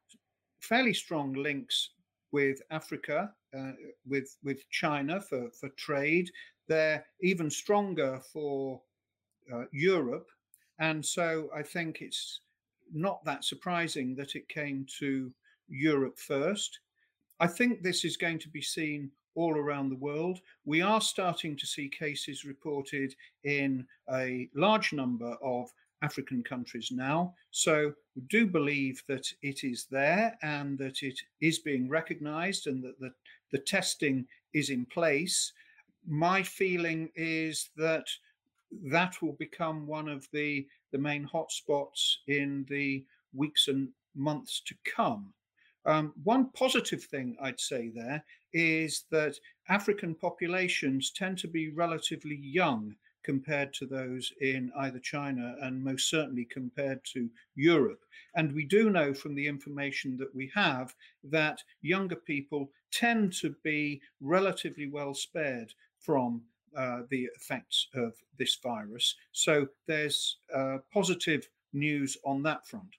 fairly 0.60 0.94
strong 0.94 1.34
links 1.34 1.90
with 2.32 2.62
Africa, 2.70 3.34
uh, 3.54 3.72
with 4.08 4.38
with 4.42 4.66
China 4.70 5.20
for, 5.20 5.50
for 5.50 5.68
trade, 5.76 6.30
they're 6.68 7.04
even 7.20 7.50
stronger 7.50 8.22
for 8.32 8.80
uh, 9.52 9.64
Europe. 9.72 10.30
And 10.78 11.04
so 11.04 11.50
I 11.54 11.62
think 11.62 12.00
it's 12.00 12.40
not 12.90 13.22
that 13.26 13.44
surprising 13.44 14.14
that 14.14 14.34
it 14.34 14.48
came 14.48 14.86
to 15.00 15.30
Europe 15.68 16.18
first. 16.18 16.80
I 17.40 17.46
think 17.46 17.82
this 17.82 18.06
is 18.06 18.16
going 18.16 18.38
to 18.38 18.48
be 18.48 18.62
seen 18.62 19.10
all 19.36 19.56
around 19.56 19.90
the 19.90 19.96
world. 19.96 20.40
We 20.64 20.82
are 20.82 21.00
starting 21.00 21.56
to 21.56 21.66
see 21.66 21.88
cases 21.88 22.44
reported 22.44 23.14
in 23.44 23.86
a 24.12 24.48
large 24.54 24.92
number 24.92 25.36
of 25.42 25.72
African 26.02 26.42
countries 26.42 26.90
now. 26.90 27.34
So 27.50 27.92
we 28.14 28.22
do 28.28 28.46
believe 28.46 29.02
that 29.08 29.26
it 29.42 29.64
is 29.64 29.86
there 29.90 30.36
and 30.42 30.78
that 30.78 31.02
it 31.02 31.18
is 31.40 31.58
being 31.60 31.88
recognized 31.88 32.66
and 32.66 32.82
that 32.82 32.98
the, 33.00 33.12
the 33.52 33.58
testing 33.58 34.26
is 34.52 34.70
in 34.70 34.84
place. 34.86 35.52
My 36.06 36.42
feeling 36.42 37.10
is 37.14 37.70
that 37.76 38.06
that 38.84 39.20
will 39.22 39.32
become 39.34 39.86
one 39.86 40.08
of 40.08 40.26
the, 40.32 40.66
the 40.92 40.98
main 40.98 41.28
hotspots 41.32 42.16
in 42.26 42.66
the 42.68 43.04
weeks 43.34 43.68
and 43.68 43.88
months 44.14 44.62
to 44.66 44.74
come. 44.84 45.32
Um, 45.86 46.12
one 46.24 46.50
positive 46.50 47.04
thing 47.04 47.36
I'd 47.40 47.60
say 47.60 47.90
there 47.94 48.24
is 48.56 49.04
that 49.10 49.38
African 49.68 50.14
populations 50.14 51.10
tend 51.10 51.36
to 51.38 51.46
be 51.46 51.68
relatively 51.68 52.36
young 52.36 52.96
compared 53.22 53.74
to 53.74 53.84
those 53.84 54.32
in 54.40 54.72
either 54.78 54.98
China 54.98 55.56
and 55.60 55.84
most 55.84 56.08
certainly 56.08 56.46
compared 56.46 57.04
to 57.04 57.28
Europe. 57.54 58.00
And 58.34 58.54
we 58.54 58.64
do 58.64 58.88
know 58.88 59.12
from 59.12 59.34
the 59.34 59.46
information 59.46 60.16
that 60.16 60.34
we 60.34 60.50
have 60.54 60.94
that 61.24 61.62
younger 61.82 62.16
people 62.16 62.70
tend 62.92 63.34
to 63.40 63.54
be 63.62 64.00
relatively 64.22 64.88
well 64.88 65.12
spared 65.12 65.74
from 65.98 66.40
uh, 66.74 67.02
the 67.10 67.28
effects 67.36 67.88
of 67.94 68.14
this 68.38 68.56
virus. 68.62 69.16
So 69.32 69.66
there's 69.86 70.38
uh, 70.54 70.78
positive 70.94 71.46
news 71.74 72.16
on 72.24 72.42
that 72.44 72.66
front. 72.66 72.96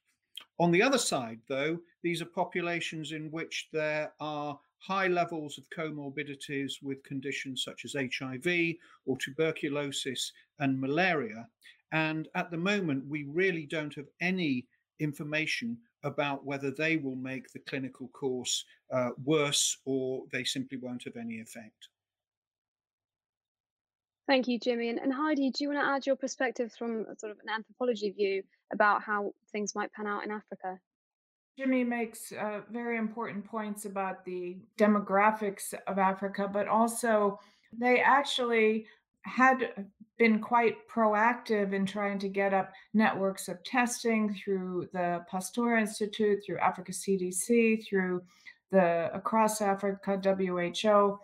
On 0.60 0.72
the 0.72 0.84
other 0.84 0.98
side, 0.98 1.40
though, 1.48 1.80
these 2.04 2.22
are 2.22 2.26
populations 2.26 3.12
in 3.12 3.32
which 3.32 3.70
there 3.72 4.12
are 4.20 4.60
high 4.80 5.08
levels 5.08 5.58
of 5.58 5.70
comorbidities 5.70 6.74
with 6.82 7.04
conditions 7.04 7.64
such 7.64 7.86
as 7.86 7.96
HIV 7.96 8.76
or 9.06 9.18
tuberculosis 9.18 10.32
and 10.60 10.80
malaria. 10.80 11.48
And 11.92 12.28
at 12.36 12.52
the 12.52 12.58
moment, 12.58 13.06
we 13.08 13.24
really 13.24 13.66
don't 13.66 13.96
have 13.96 14.08
any 14.22 14.68
information 15.00 15.78
about 16.04 16.46
whether 16.46 16.72
they 16.72 16.98
will 16.98 17.16
make 17.16 17.52
the 17.52 17.60
clinical 17.60 18.08
course 18.10 18.64
uh, 18.92 19.10
worse 19.24 19.78
or 19.86 20.24
they 20.32 20.44
simply 20.44 20.78
won't 20.78 21.04
have 21.04 21.16
any 21.18 21.40
effect. 21.40 21.90
Thank 24.28 24.48
you, 24.48 24.60
Jimmy. 24.60 24.90
And, 24.90 25.00
and 25.00 25.14
Heidi, 25.14 25.52
do 25.52 25.64
you 25.64 25.70
want 25.70 25.82
to 25.82 25.90
add 25.90 26.06
your 26.06 26.18
perspective 26.18 26.74
from 26.78 27.06
sort 27.18 27.32
of 27.32 27.38
an 27.40 27.50
anthropology 27.54 28.12
view 28.12 28.44
about 28.74 29.02
how 29.02 29.34
things 29.54 29.74
might 29.74 29.94
pan 29.94 30.06
out 30.06 30.26
in 30.26 30.32
Africa? 30.32 30.80
Jimmy 31.58 31.84
makes 31.84 32.32
uh, 32.34 32.62
very 32.72 32.98
important 32.98 33.44
points 33.44 33.86
about 33.86 34.24
the 34.26 34.58
demographics 34.78 35.74
of 35.88 35.98
Africa, 35.98 36.48
but 36.52 36.68
also 36.68 37.40
they 37.74 38.00
actually 38.00 38.86
had 39.24 39.88
been 40.20 40.40
quite 40.40 40.88
proactive 40.88 41.74
in 41.74 41.84
trying 41.86 42.20
to 42.20 42.30
get 42.30 42.54
up 42.54 42.72
networks 42.94 43.48
of 43.48 43.64
testing 43.64 44.36
through 44.36 44.88
the 44.94 45.26
Pasteur 45.30 45.78
Institute, 45.78 46.44
through 46.46 46.60
Africa 46.60 46.92
CDC, 46.92 47.84
through 47.88 48.22
the 48.72 49.10
Across 49.14 49.62
Africa 49.62 50.22
WHO. 50.24 51.20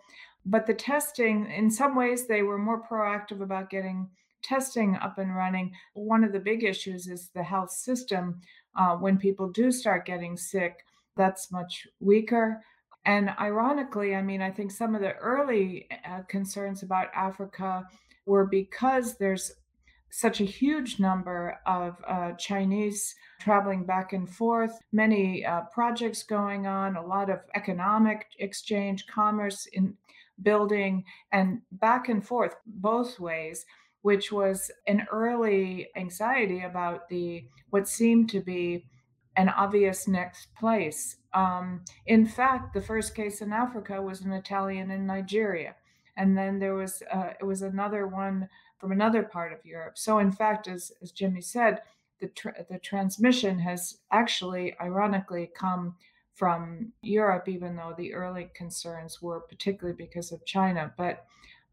But 0.46 0.66
the 0.66 0.74
testing, 0.74 1.50
in 1.50 1.70
some 1.70 1.94
ways, 1.94 2.26
they 2.26 2.42
were 2.42 2.58
more 2.58 2.82
proactive 2.82 3.40
about 3.40 3.70
getting 3.70 4.08
testing 4.42 4.96
up 4.96 5.18
and 5.18 5.34
running. 5.34 5.72
One 5.94 6.22
of 6.22 6.32
the 6.32 6.40
big 6.40 6.64
issues 6.64 7.08
is 7.08 7.30
the 7.34 7.42
health 7.42 7.70
system. 7.70 8.40
Uh, 8.76 8.96
when 8.96 9.18
people 9.18 9.48
do 9.48 9.70
start 9.70 10.06
getting 10.06 10.36
sick, 10.36 10.84
that's 11.16 11.52
much 11.52 11.86
weaker. 12.00 12.62
And 13.06 13.30
ironically, 13.38 14.14
I 14.14 14.22
mean, 14.22 14.40
I 14.40 14.50
think 14.50 14.70
some 14.70 14.94
of 14.94 15.00
the 15.00 15.14
early 15.14 15.88
uh, 16.08 16.22
concerns 16.28 16.82
about 16.82 17.08
Africa 17.14 17.86
were 18.26 18.46
because 18.46 19.16
there's 19.18 19.52
such 20.10 20.40
a 20.40 20.44
huge 20.44 21.00
number 21.00 21.58
of 21.66 21.96
uh, 22.06 22.32
Chinese 22.32 23.14
traveling 23.40 23.84
back 23.84 24.12
and 24.12 24.30
forth, 24.30 24.78
many 24.92 25.44
uh, 25.44 25.62
projects 25.72 26.22
going 26.22 26.66
on, 26.66 26.96
a 26.96 27.04
lot 27.04 27.28
of 27.28 27.40
economic 27.54 28.26
exchange, 28.38 29.06
commerce 29.08 29.66
in 29.72 29.94
building, 30.42 31.04
and 31.32 31.60
back 31.72 32.08
and 32.08 32.24
forth 32.24 32.54
both 32.64 33.18
ways 33.18 33.66
which 34.04 34.30
was 34.30 34.70
an 34.86 35.06
early 35.10 35.88
anxiety 35.96 36.60
about 36.60 37.08
the 37.08 37.42
what 37.70 37.88
seemed 37.88 38.28
to 38.28 38.38
be 38.38 38.84
an 39.34 39.48
obvious 39.48 40.06
next 40.06 40.54
place. 40.54 41.16
Um, 41.32 41.86
in 42.04 42.26
fact, 42.26 42.74
the 42.74 42.82
first 42.82 43.14
case 43.14 43.40
in 43.40 43.50
Africa 43.50 44.02
was 44.02 44.20
an 44.20 44.32
Italian 44.32 44.90
in 44.90 45.06
Nigeria, 45.06 45.74
and 46.18 46.36
then 46.36 46.58
there 46.58 46.74
was 46.74 47.02
uh, 47.10 47.30
it 47.40 47.44
was 47.44 47.62
another 47.62 48.06
one 48.06 48.46
from 48.78 48.92
another 48.92 49.22
part 49.22 49.54
of 49.54 49.64
Europe. 49.64 49.96
So, 49.96 50.18
in 50.18 50.32
fact, 50.32 50.68
as 50.68 50.92
as 51.00 51.10
Jimmy 51.10 51.40
said, 51.40 51.80
the 52.20 52.30
the 52.68 52.78
transmission 52.80 53.58
has 53.60 54.00
actually, 54.12 54.76
ironically, 54.82 55.50
come 55.56 55.96
from 56.34 56.92
Europe, 57.00 57.48
even 57.48 57.74
though 57.74 57.94
the 57.96 58.12
early 58.12 58.50
concerns 58.54 59.22
were 59.22 59.40
particularly 59.40 59.96
because 59.96 60.30
of 60.30 60.44
China. 60.44 60.92
But 60.98 61.24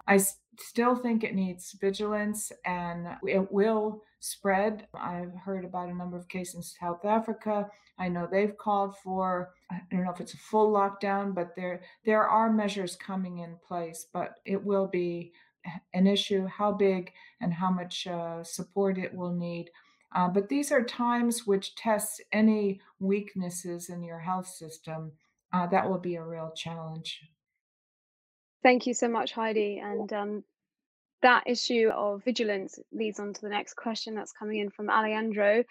I 0.07 0.19
still 0.59 0.95
think 0.95 1.23
it 1.23 1.35
needs 1.35 1.75
vigilance 1.79 2.51
and 2.65 3.07
it 3.27 3.51
will 3.51 4.01
spread. 4.19 4.87
I've 4.93 5.33
heard 5.33 5.65
about 5.65 5.89
a 5.89 5.93
number 5.93 6.17
of 6.17 6.27
cases 6.27 6.55
in 6.55 6.63
South 6.63 7.05
Africa. 7.05 7.69
I 7.97 8.07
know 8.07 8.27
they've 8.29 8.57
called 8.57 8.95
for 8.97 9.53
I 9.69 9.81
don't 9.91 10.03
know 10.03 10.11
if 10.11 10.21
it's 10.21 10.33
a 10.33 10.37
full 10.37 10.71
lockdown, 10.71 11.33
but 11.33 11.55
there 11.55 11.81
there 12.05 12.27
are 12.27 12.51
measures 12.51 12.95
coming 12.95 13.39
in 13.39 13.57
place, 13.67 14.07
but 14.13 14.39
it 14.45 14.63
will 14.63 14.87
be 14.87 15.33
an 15.93 16.07
issue 16.07 16.47
how 16.47 16.71
big 16.71 17.11
and 17.39 17.53
how 17.53 17.69
much 17.69 18.07
uh, 18.07 18.43
support 18.43 18.97
it 18.97 19.13
will 19.13 19.33
need. 19.33 19.69
Uh, 20.13 20.27
but 20.27 20.49
these 20.49 20.71
are 20.71 20.83
times 20.83 21.47
which 21.47 21.75
test 21.75 22.21
any 22.31 22.81
weaknesses 22.99 23.89
in 23.89 24.03
your 24.03 24.19
health 24.19 24.47
system. 24.47 25.11
Uh, 25.53 25.67
that 25.67 25.89
will 25.89 25.99
be 25.99 26.15
a 26.15 26.23
real 26.23 26.51
challenge. 26.55 27.21
Thank 28.63 28.85
you 28.85 28.93
so 28.93 29.07
much, 29.07 29.33
Heidi. 29.33 29.79
And 29.79 30.11
um, 30.13 30.43
that 31.21 31.43
issue 31.47 31.89
of 31.93 32.23
vigilance 32.23 32.79
leads 32.91 33.19
on 33.19 33.33
to 33.33 33.41
the 33.41 33.49
next 33.49 33.75
question 33.75 34.15
that's 34.15 34.33
coming 34.33 34.59
in 34.59 34.69
from 34.69 34.89
Alejandro. 34.89 35.63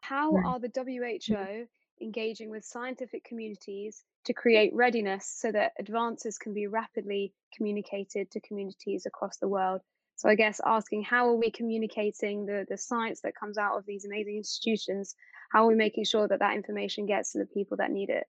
How 0.00 0.36
are 0.44 0.58
the 0.58 0.70
WHO 0.74 1.66
engaging 2.00 2.50
with 2.50 2.64
scientific 2.64 3.24
communities 3.24 4.02
to 4.24 4.32
create 4.32 4.74
readiness 4.74 5.26
so 5.26 5.52
that 5.52 5.72
advances 5.78 6.36
can 6.38 6.52
be 6.52 6.66
rapidly 6.66 7.32
communicated 7.56 8.30
to 8.32 8.40
communities 8.40 9.06
across 9.06 9.36
the 9.38 9.48
world? 9.48 9.80
So 10.16 10.28
I 10.28 10.34
guess 10.34 10.60
asking 10.64 11.04
how 11.04 11.28
are 11.28 11.36
we 11.36 11.50
communicating 11.50 12.46
the, 12.46 12.66
the 12.68 12.76
science 12.76 13.20
that 13.22 13.34
comes 13.34 13.58
out 13.58 13.78
of 13.78 13.86
these 13.86 14.04
amazing 14.04 14.36
institutions? 14.36 15.14
How 15.50 15.64
are 15.64 15.68
we 15.68 15.74
making 15.74 16.04
sure 16.04 16.28
that 16.28 16.40
that 16.40 16.54
information 16.54 17.06
gets 17.06 17.32
to 17.32 17.38
the 17.38 17.46
people 17.46 17.76
that 17.78 17.90
need 17.90 18.10
it? 18.10 18.24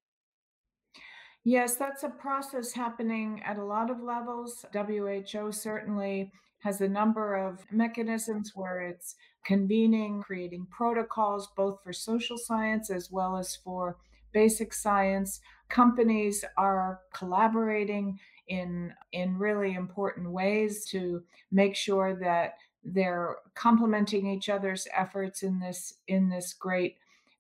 Yes, 1.46 1.76
that's 1.76 2.02
a 2.04 2.10
process 2.10 2.72
happening 2.74 3.42
at 3.44 3.58
a 3.58 3.64
lot 3.64 3.92
of 3.92 4.02
levels. 4.02 4.66
WHO 4.74 5.52
certainly 5.52 6.32
has 6.60 6.82
a 6.82 6.90
number 6.90 7.36
of 7.36 7.72
mechanisms 7.72 8.54
where 8.56 8.82
it's 8.82 9.16
convening, 9.46 10.24
creating 10.24 10.66
protocols, 10.72 11.48
both 11.56 11.84
for 11.84 11.94
social 11.94 12.40
science 12.40 12.90
as 12.90 13.12
well 13.12 13.38
as 13.38 13.56
for 13.56 13.98
basic 14.34 14.74
science. 14.74 15.40
Companies 15.70 16.44
are 16.58 17.02
collaborating 17.14 18.20
in 18.48 18.96
in 19.12 19.38
really 19.38 19.76
important 19.76 20.32
ways 20.32 20.84
to 20.86 21.24
make 21.52 21.76
sure 21.76 22.16
that 22.16 22.56
they're 22.84 23.38
complementing 23.54 24.26
each 24.28 24.50
other's 24.50 24.88
efforts 24.94 25.44
in 25.44 25.60
this 25.60 26.00
in 26.08 26.30
this 26.30 26.54
great 26.54 26.98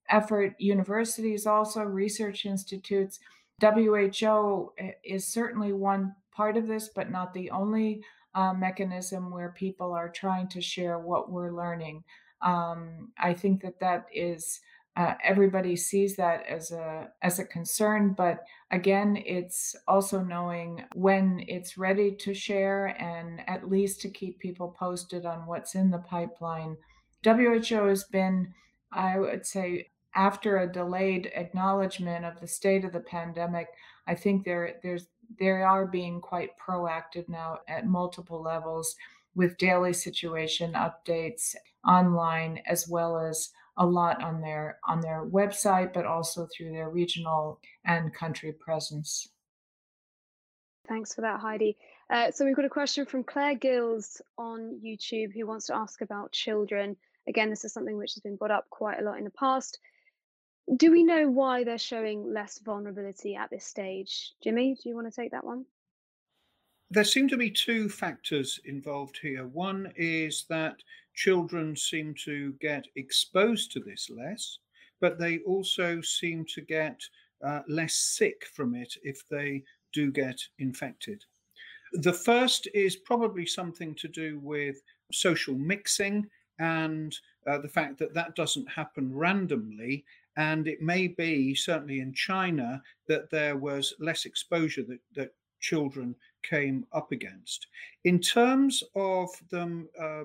effort 0.09 0.55
universities 0.59 1.45
also 1.45 1.81
research 1.81 2.45
institutes 2.45 3.19
who 3.61 4.73
is 5.03 5.27
certainly 5.27 5.73
one 5.73 6.15
part 6.31 6.57
of 6.57 6.67
this 6.67 6.89
but 6.95 7.11
not 7.11 7.33
the 7.33 7.49
only 7.51 8.03
uh, 8.33 8.53
mechanism 8.53 9.31
where 9.31 9.55
people 9.57 9.93
are 9.93 10.09
trying 10.09 10.47
to 10.49 10.61
share 10.61 10.99
what 10.99 11.31
we're 11.31 11.51
learning. 11.51 12.03
Um, 12.41 13.11
i 13.17 13.33
think 13.33 13.61
that 13.61 13.79
that 13.79 14.05
is 14.13 14.59
uh, 14.97 15.15
everybody 15.23 15.75
sees 15.75 16.15
that 16.15 16.45
as 16.47 16.71
a 16.71 17.09
as 17.21 17.39
a 17.39 17.45
concern 17.45 18.13
but 18.13 18.43
again 18.71 19.17
it's 19.25 19.75
also 19.87 20.21
knowing 20.21 20.83
when 20.93 21.43
it's 21.47 21.77
ready 21.77 22.15
to 22.15 22.33
share 22.33 22.87
and 23.01 23.41
at 23.47 23.69
least 23.69 24.01
to 24.01 24.09
keep 24.09 24.39
people 24.39 24.75
posted 24.77 25.25
on 25.25 25.47
what's 25.47 25.75
in 25.75 25.89
the 25.89 25.99
pipeline. 25.99 26.77
Who 27.25 27.87
has 27.87 28.03
been 28.03 28.53
i 28.91 29.17
would 29.17 29.45
say 29.45 29.89
after 30.15 30.57
a 30.57 30.71
delayed 30.71 31.31
acknowledgement 31.35 32.25
of 32.25 32.39
the 32.39 32.47
state 32.47 32.85
of 32.85 32.93
the 32.93 32.99
pandemic 32.99 33.67
i 34.07 34.15
think 34.15 34.43
there 34.43 34.75
there's 34.83 35.07
they 35.39 35.49
are 35.49 35.85
being 35.85 36.21
quite 36.21 36.51
proactive 36.57 37.27
now 37.27 37.57
at 37.67 37.87
multiple 37.87 38.41
levels 38.41 38.95
with 39.35 39.57
daily 39.57 39.93
situation 39.93 40.73
updates 40.73 41.55
online 41.85 42.61
as 42.67 42.87
well 42.87 43.17
as 43.17 43.51
a 43.77 43.85
lot 43.85 44.23
on 44.23 44.41
their 44.41 44.79
on 44.87 45.01
their 45.01 45.25
website, 45.25 45.93
but 45.93 46.05
also 46.05 46.47
through 46.47 46.71
their 46.71 46.89
regional 46.89 47.59
and 47.85 48.13
country 48.13 48.53
presence. 48.53 49.29
Thanks 50.87 51.13
for 51.13 51.21
that, 51.21 51.39
Heidi. 51.39 51.77
Uh, 52.09 52.31
so 52.31 52.45
we've 52.45 52.55
got 52.55 52.65
a 52.65 52.69
question 52.69 53.05
from 53.05 53.23
Claire 53.23 53.55
Gills 53.55 54.21
on 54.37 54.79
YouTube 54.85 55.33
who 55.33 55.47
wants 55.47 55.65
to 55.67 55.75
ask 55.75 56.01
about 56.01 56.31
children. 56.31 56.95
Again, 57.27 57.49
this 57.49 57.65
is 57.65 57.73
something 57.73 57.97
which 57.97 58.13
has 58.13 58.21
been 58.21 58.35
brought 58.35 58.51
up 58.51 58.69
quite 58.69 58.99
a 58.99 59.03
lot 59.03 59.17
in 59.17 59.23
the 59.23 59.31
past. 59.31 59.79
Do 60.73 60.91
we 60.91 61.03
know 61.03 61.29
why 61.29 61.63
they're 61.63 61.77
showing 61.77 62.33
less 62.33 62.59
vulnerability 62.59 63.35
at 63.35 63.51
this 63.51 63.65
stage? 63.65 64.33
Jimmy, 64.43 64.75
do 64.75 64.89
you 64.89 64.95
want 64.95 65.11
to 65.11 65.15
take 65.15 65.31
that 65.31 65.43
one? 65.43 65.65
There 66.89 67.03
seem 67.03 67.27
to 67.29 67.37
be 67.37 67.51
two 67.51 67.87
factors 67.87 68.59
involved 68.65 69.19
here. 69.21 69.45
One 69.47 69.91
is 69.95 70.45
that 70.49 70.77
children 71.13 71.75
seem 71.75 72.15
to 72.25 72.53
get 72.53 72.87
exposed 72.95 73.71
to 73.73 73.79
this 73.79 74.09
less, 74.09 74.59
but 75.01 75.19
they 75.19 75.39
also 75.39 76.01
seem 76.01 76.45
to 76.53 76.61
get 76.61 76.99
uh, 77.43 77.61
less 77.67 77.93
sick 77.93 78.45
from 78.53 78.75
it 78.75 78.95
if 79.03 79.27
they 79.29 79.63
do 79.93 80.11
get 80.11 80.39
infected. 80.59 81.23
The 81.93 82.13
first 82.13 82.67
is 82.73 82.95
probably 82.95 83.45
something 83.45 83.95
to 83.95 84.07
do 84.07 84.39
with 84.39 84.81
social 85.11 85.55
mixing 85.55 86.27
and 86.59 87.15
uh, 87.47 87.59
the 87.59 87.69
fact 87.69 87.97
that 87.99 88.13
that 88.13 88.35
doesn't 88.35 88.69
happen 88.69 89.13
randomly. 89.13 90.05
And 90.37 90.67
it 90.67 90.81
may 90.81 91.07
be, 91.07 91.55
certainly 91.55 91.99
in 91.99 92.13
China, 92.13 92.81
that 93.07 93.29
there 93.29 93.57
was 93.57 93.93
less 93.99 94.25
exposure 94.25 94.83
that, 94.83 94.99
that 95.15 95.33
children 95.59 96.15
came 96.43 96.85
up 96.93 97.11
against. 97.11 97.67
In 98.03 98.19
terms 98.19 98.83
of 98.95 99.29
them 99.49 99.87
uh, 99.99 100.23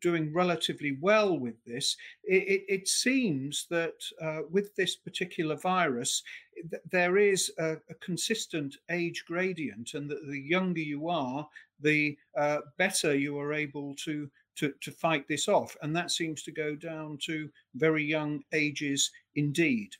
doing 0.00 0.32
relatively 0.32 0.96
well 1.00 1.38
with 1.38 1.62
this, 1.64 1.96
it, 2.24 2.64
it 2.68 2.88
seems 2.88 3.66
that 3.70 3.94
uh, 4.22 4.40
with 4.50 4.74
this 4.76 4.96
particular 4.96 5.56
virus, 5.56 6.22
th- 6.70 6.82
there 6.90 7.18
is 7.18 7.50
a, 7.58 7.72
a, 7.90 7.94
consistent 8.00 8.76
age 8.90 9.24
gradient, 9.26 9.94
and 9.94 10.08
that 10.08 10.26
the 10.28 10.40
younger 10.40 10.80
you 10.80 11.08
are, 11.08 11.46
the 11.80 12.16
uh, 12.36 12.58
better 12.78 13.14
you 13.14 13.38
are 13.38 13.52
able 13.52 13.94
to, 14.04 14.30
to, 14.56 14.72
to 14.80 14.90
fight 14.90 15.26
this 15.28 15.48
off. 15.48 15.76
And 15.82 15.94
that 15.96 16.10
seems 16.10 16.42
to 16.42 16.52
go 16.52 16.74
down 16.74 17.18
to 17.22 17.48
very 17.74 18.04
young 18.04 18.42
ages 18.52 19.10
indeed. 19.34 19.90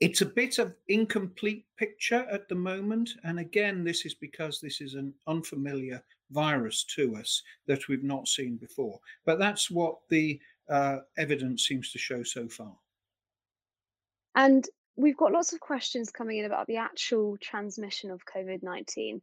It's 0.00 0.20
a 0.20 0.26
bit 0.26 0.58
of 0.58 0.74
incomplete 0.88 1.64
picture 1.78 2.26
at 2.30 2.48
the 2.48 2.54
moment. 2.54 3.10
And 3.22 3.38
again, 3.38 3.84
this 3.84 4.04
is 4.04 4.14
because 4.14 4.60
this 4.60 4.80
is 4.80 4.94
an 4.94 5.14
unfamiliar 5.26 6.02
virus 6.30 6.84
to 6.96 7.16
us 7.16 7.42
that 7.66 7.88
we've 7.88 8.02
not 8.02 8.28
seen 8.28 8.56
before. 8.56 8.98
But 9.24 9.38
that's 9.38 9.70
what 9.70 9.98
the 10.10 10.40
uh, 10.68 10.98
evidence 11.16 11.66
seems 11.66 11.92
to 11.92 11.98
show 11.98 12.22
so 12.22 12.48
far. 12.48 12.74
And 14.34 14.66
we've 14.96 15.16
got 15.16 15.32
lots 15.32 15.52
of 15.52 15.60
questions 15.60 16.10
coming 16.10 16.38
in 16.38 16.44
about 16.44 16.66
the 16.66 16.76
actual 16.76 17.36
transmission 17.40 18.10
of 18.10 18.24
COVID 18.26 18.62
19. 18.62 19.22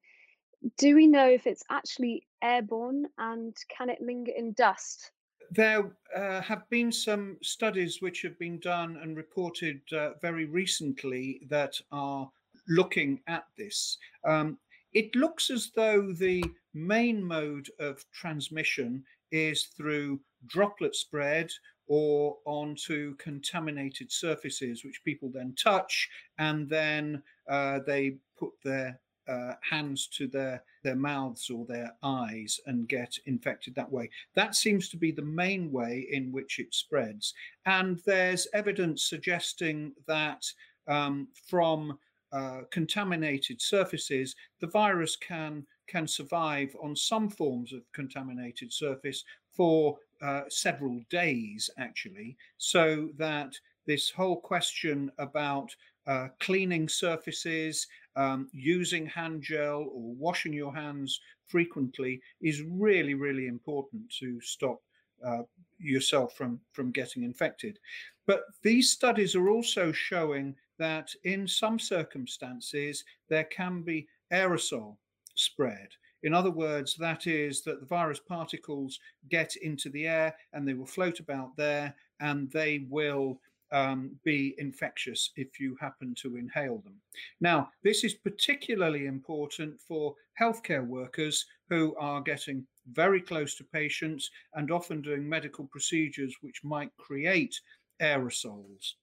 Do 0.78 0.96
we 0.96 1.08
know 1.08 1.28
if 1.28 1.48
it's 1.48 1.64
actually 1.70 2.28
airborne 2.44 3.08
and 3.18 3.56
can 3.76 3.90
it 3.90 4.02
linger 4.02 4.32
in 4.36 4.54
dust? 4.54 5.12
There 5.50 5.92
uh, 6.16 6.42
have 6.42 6.70
been 6.70 6.92
some 6.92 7.38
studies 7.42 8.02
which 8.02 8.22
have 8.22 8.38
been 8.40 8.60
done 8.60 8.98
and 9.02 9.18
reported 9.18 9.82
uh, 9.92 10.12
very 10.22 10.46
recently 10.46 11.42
that 11.50 11.74
are 11.92 12.30
looking 12.68 13.20
at 13.28 13.46
this. 13.58 13.98
Um, 14.24 14.58
it 14.94 15.16
looks 15.16 15.50
as 15.50 15.72
though 15.76 16.14
the 16.14 16.44
main 16.74 17.24
mode 17.24 17.70
of 17.80 18.06
transmission 18.12 19.04
is 19.32 19.64
through 19.78 20.20
droplet 20.48 20.96
spread 20.96 21.52
or 21.88 22.38
onto 22.46 23.16
contaminated 23.18 24.12
surfaces, 24.12 24.86
which 24.86 25.04
people 25.04 25.30
then 25.30 25.54
touch 25.62 26.10
and 26.38 26.70
then 26.70 27.22
uh, 27.50 27.80
they 27.86 28.16
put 28.38 28.52
their 28.64 29.00
uh, 29.28 29.54
hands 29.62 30.08
to 30.08 30.28
their, 30.28 30.64
their 30.84 30.96
mouths 30.96 31.50
or 31.50 31.66
their 31.66 31.94
eyes 32.04 32.60
and 32.66 32.88
get 32.88 33.18
infected 33.26 33.76
that 33.76 33.92
way. 33.92 34.10
That 34.36 34.56
seems 34.56 34.90
to 34.90 34.98
be 34.98 35.12
the 35.12 35.22
main 35.22 35.72
way 35.72 36.08
in 36.12 36.32
which 36.32 36.60
it 36.60 36.74
spreads. 36.74 37.34
And 37.66 38.00
there's 38.06 38.48
evidence 38.54 39.04
suggesting 39.04 39.94
that 40.08 40.46
um, 40.88 41.28
from 41.48 41.98
uh, 42.32 42.62
contaminated 42.72 43.62
surfaces, 43.62 44.36
the 44.60 44.68
virus 44.68 45.16
can 45.16 45.66
can 45.88 46.08
survive 46.08 46.74
on 46.82 46.96
some 46.96 47.30
forms 47.30 47.74
of 47.74 47.82
contaminated 47.92 48.72
surface 48.72 49.26
for 49.50 49.98
uh, 50.22 50.44
several 50.48 51.02
days, 51.10 51.70
actually. 51.78 52.38
So 52.58 53.10
that 53.18 53.54
this 53.86 54.10
whole 54.10 54.40
question 54.40 55.12
about 55.18 55.76
uh, 56.08 56.30
cleaning 56.40 56.88
surfaces, 56.88 57.88
um, 58.16 58.50
using 58.52 59.06
hand 59.06 59.42
gel, 59.42 59.90
or 59.94 60.14
washing 60.16 60.54
your 60.54 60.74
hands 60.74 61.20
frequently 61.48 62.22
is 62.42 62.64
really, 62.64 63.14
really 63.14 63.48
important 63.48 64.10
to 64.20 64.40
stop 64.42 64.82
uh, 65.26 65.44
yourself 65.78 66.36
from 66.36 66.60
from 66.72 66.92
getting 66.92 67.24
infected. 67.24 67.80
But 68.26 68.44
these 68.64 68.92
studies 68.92 69.36
are 69.36 69.50
also 69.50 69.92
showing 69.92 70.56
that 70.78 71.14
in 71.24 71.48
some 71.48 71.78
circumstances 71.78 73.04
there 73.30 73.44
can 73.46 73.84
be 73.84 74.08
aerosol 74.34 74.98
spread. 75.36 75.90
In 76.24 76.34
other 76.34 76.52
words, 76.52 76.96
that 76.96 77.26
is 77.26 77.62
that 77.64 77.80
the 77.80 77.86
virus 77.86 78.20
particles 78.20 79.00
get 79.30 79.56
into 79.58 79.90
the 79.90 80.08
air 80.08 80.36
and 80.54 80.68
they 80.68 80.74
will 80.74 80.86
float 80.86 81.20
about 81.20 81.56
there 81.58 81.96
and 82.20 82.52
they 82.52 82.86
will 82.90 83.40
um, 83.72 84.12
be 84.24 84.56
infectious 84.58 85.32
if 85.36 85.60
you 85.60 85.78
happen 85.80 86.14
to 86.22 86.38
inhale 86.38 86.80
them. 86.80 86.96
Now, 87.40 87.70
this 87.84 88.04
is 88.04 88.14
particularly 88.14 89.06
important 89.06 89.80
for 89.80 90.16
healthcare 90.40 90.86
workers 90.86 91.46
who 91.70 91.96
are 91.98 92.22
getting 92.22 92.66
very 92.92 93.22
close 93.22 93.56
to 93.56 93.64
patients 93.64 94.30
and 94.56 94.72
often 94.72 95.02
doing 95.02 95.28
medical 95.28 95.66
procedures 95.66 96.36
which 96.42 96.64
might 96.64 96.96
create 96.98 97.60
aerosols. 98.02 98.94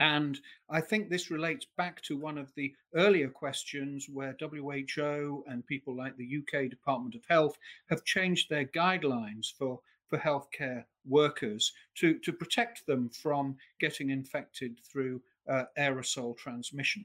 And 0.00 0.40
I 0.68 0.80
think 0.80 1.08
this 1.08 1.30
relates 1.30 1.66
back 1.76 2.00
to 2.02 2.16
one 2.16 2.36
of 2.36 2.52
the 2.56 2.74
earlier 2.96 3.28
questions 3.28 4.08
where 4.12 4.36
WHO 4.40 5.44
and 5.46 5.66
people 5.66 5.96
like 5.96 6.16
the 6.16 6.38
UK 6.38 6.68
Department 6.68 7.14
of 7.14 7.24
Health 7.28 7.56
have 7.88 8.04
changed 8.04 8.50
their 8.50 8.64
guidelines 8.64 9.52
for, 9.56 9.80
for 10.08 10.18
healthcare 10.18 10.84
workers 11.06 11.72
to, 11.96 12.18
to 12.20 12.32
protect 12.32 12.86
them 12.86 13.08
from 13.10 13.56
getting 13.80 14.10
infected 14.10 14.78
through 14.90 15.20
uh, 15.48 15.64
aerosol 15.78 16.36
transmission. 16.36 17.04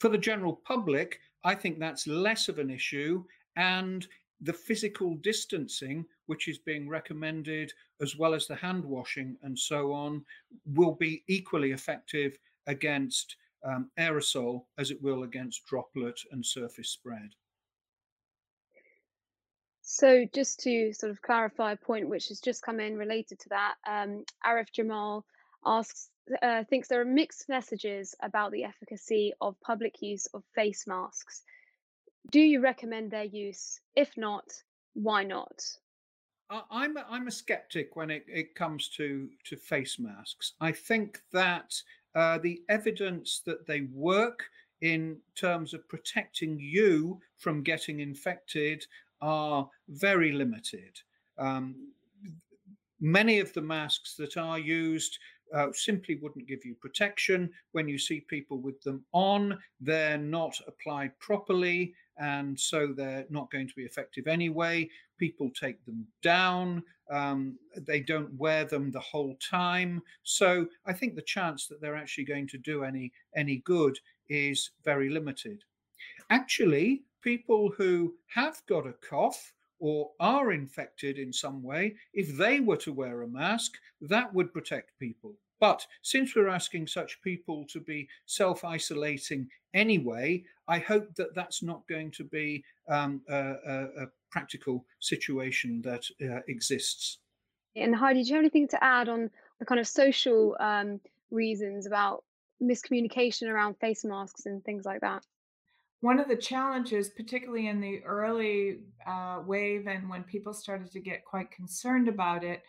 For 0.00 0.08
the 0.08 0.18
general 0.18 0.60
public, 0.64 1.20
I 1.44 1.54
think 1.54 1.78
that's 1.78 2.06
less 2.06 2.48
of 2.48 2.58
an 2.58 2.70
issue. 2.70 3.24
And 3.56 4.06
the 4.40 4.52
physical 4.52 5.14
distancing, 5.16 6.04
which 6.26 6.48
is 6.48 6.58
being 6.58 6.88
recommended, 6.88 7.72
as 8.00 8.16
well 8.16 8.34
as 8.34 8.46
the 8.46 8.54
hand 8.54 8.84
washing 8.84 9.36
and 9.42 9.58
so 9.58 9.92
on, 9.92 10.24
will 10.74 10.94
be 10.94 11.24
equally 11.28 11.72
effective 11.72 12.38
against 12.66 13.36
um, 13.64 13.90
aerosol 13.98 14.64
as 14.78 14.90
it 14.90 15.02
will 15.02 15.24
against 15.24 15.66
droplet 15.66 16.20
and 16.30 16.44
surface 16.44 16.90
spread. 16.90 17.30
So, 19.98 20.24
just 20.32 20.60
to 20.60 20.92
sort 20.92 21.10
of 21.10 21.22
clarify 21.22 21.72
a 21.72 21.76
point 21.76 22.08
which 22.08 22.28
has 22.28 22.40
just 22.40 22.62
come 22.62 22.78
in 22.80 22.96
related 22.96 23.38
to 23.40 23.48
that, 23.48 23.74
um, 23.86 24.24
Arif 24.46 24.70
Jamal 24.72 25.24
asks, 25.64 26.10
uh, 26.42 26.62
thinks 26.64 26.88
there 26.88 27.00
are 27.00 27.04
mixed 27.04 27.48
messages 27.48 28.14
about 28.22 28.52
the 28.52 28.64
efficacy 28.64 29.32
of 29.40 29.60
public 29.60 30.00
use 30.00 30.26
of 30.34 30.44
face 30.54 30.86
masks 30.86 31.42
do 32.30 32.40
you 32.40 32.60
recommend 32.60 33.10
their 33.10 33.24
use? 33.24 33.80
If 33.96 34.16
not, 34.16 34.44
why 34.94 35.24
not? 35.24 35.62
I'm 36.70 36.96
a, 36.96 37.04
I'm 37.08 37.26
a 37.26 37.32
skeptic 37.32 37.94
when 37.94 38.10
it, 38.10 38.24
it 38.26 38.54
comes 38.54 38.88
to, 38.96 39.28
to 39.44 39.56
face 39.56 39.98
masks. 39.98 40.52
I 40.60 40.72
think 40.72 41.20
that 41.32 41.74
uh, 42.14 42.38
the 42.38 42.62
evidence 42.68 43.42
that 43.44 43.66
they 43.66 43.82
work 43.92 44.44
in 44.80 45.18
terms 45.34 45.74
of 45.74 45.86
protecting 45.88 46.58
you 46.58 47.20
from 47.36 47.62
getting 47.62 48.00
infected 48.00 48.86
are 49.20 49.68
very 49.88 50.32
limited. 50.32 51.00
Um, 51.38 51.92
many 53.00 53.38
of 53.38 53.52
the 53.52 53.62
masks 53.62 54.14
that 54.16 54.36
are 54.36 54.58
used 54.58 55.18
uh, 55.54 55.68
simply 55.72 56.16
wouldn't 56.16 56.48
give 56.48 56.64
you 56.64 56.74
protection. 56.74 57.50
When 57.72 57.88
you 57.88 57.98
see 57.98 58.20
people 58.20 58.58
with 58.58 58.80
them 58.82 59.04
on, 59.12 59.58
they're 59.80 60.18
not 60.18 60.58
applied 60.66 61.18
properly, 61.18 61.94
and 62.18 62.58
so 62.58 62.88
they're 62.88 63.26
not 63.30 63.50
going 63.50 63.68
to 63.68 63.74
be 63.74 63.84
effective 63.84 64.26
anyway. 64.26 64.88
People 65.18 65.50
take 65.50 65.84
them 65.84 66.06
down, 66.22 66.82
um, 67.10 67.58
they 67.76 68.00
don't 68.00 68.32
wear 68.34 68.64
them 68.64 68.90
the 68.90 69.00
whole 69.00 69.36
time. 69.36 70.02
So 70.22 70.66
I 70.86 70.92
think 70.92 71.14
the 71.14 71.22
chance 71.22 71.66
that 71.66 71.80
they're 71.80 71.96
actually 71.96 72.24
going 72.24 72.48
to 72.48 72.58
do 72.58 72.84
any 72.84 73.12
any 73.34 73.62
good 73.64 73.98
is 74.28 74.70
very 74.84 75.08
limited. 75.08 75.64
Actually, 76.30 77.02
people 77.22 77.72
who 77.76 78.14
have 78.26 78.60
got 78.68 78.86
a 78.86 78.94
cough 79.08 79.52
or 79.80 80.10
are 80.20 80.52
infected 80.52 81.18
in 81.18 81.32
some 81.32 81.62
way, 81.62 81.94
if 82.12 82.36
they 82.36 82.60
were 82.60 82.76
to 82.76 82.92
wear 82.92 83.22
a 83.22 83.28
mask, 83.28 83.74
that 84.00 84.32
would 84.34 84.52
protect 84.52 84.98
people. 84.98 85.34
But 85.60 85.84
since 86.02 86.34
we're 86.34 86.48
asking 86.48 86.86
such 86.86 87.20
people 87.22 87.64
to 87.66 87.80
be 87.80 88.08
self 88.26 88.64
isolating 88.64 89.48
anyway, 89.74 90.44
I 90.68 90.78
hope 90.78 91.14
that 91.16 91.34
that's 91.34 91.62
not 91.62 91.86
going 91.88 92.10
to 92.12 92.24
be 92.24 92.64
um, 92.88 93.22
a, 93.28 93.36
a, 93.36 93.84
a, 94.02 94.06
practical 94.30 94.84
situation 95.00 95.80
that 95.80 96.04
uh, 96.22 96.40
exists. 96.48 97.18
And 97.74 97.94
Heidi, 97.94 98.22
do 98.22 98.28
you 98.28 98.34
have 98.34 98.42
anything 98.42 98.68
to 98.68 98.84
add 98.84 99.08
on 99.08 99.30
the 99.58 99.64
kind 99.64 99.80
of 99.80 99.86
social 99.86 100.54
um, 100.60 101.00
reasons 101.30 101.86
about 101.86 102.24
miscommunication 102.62 103.48
around 103.48 103.78
face 103.78 104.04
masks 104.04 104.44
and 104.44 104.62
things 104.64 104.84
like 104.84 105.00
that? 105.00 105.24
One 106.00 106.20
of 106.20 106.28
the 106.28 106.36
challenges, 106.36 107.08
particularly 107.08 107.66
in 107.66 107.80
the 107.80 108.02
early 108.04 108.80
uh, 109.06 109.40
wave 109.44 109.86
and 109.86 110.08
when 110.08 110.22
people 110.22 110.52
started 110.52 110.90
to 110.92 111.00
get 111.00 111.24
quite 111.24 111.50
concerned 111.50 112.08
about 112.08 112.44
it, 112.44 112.62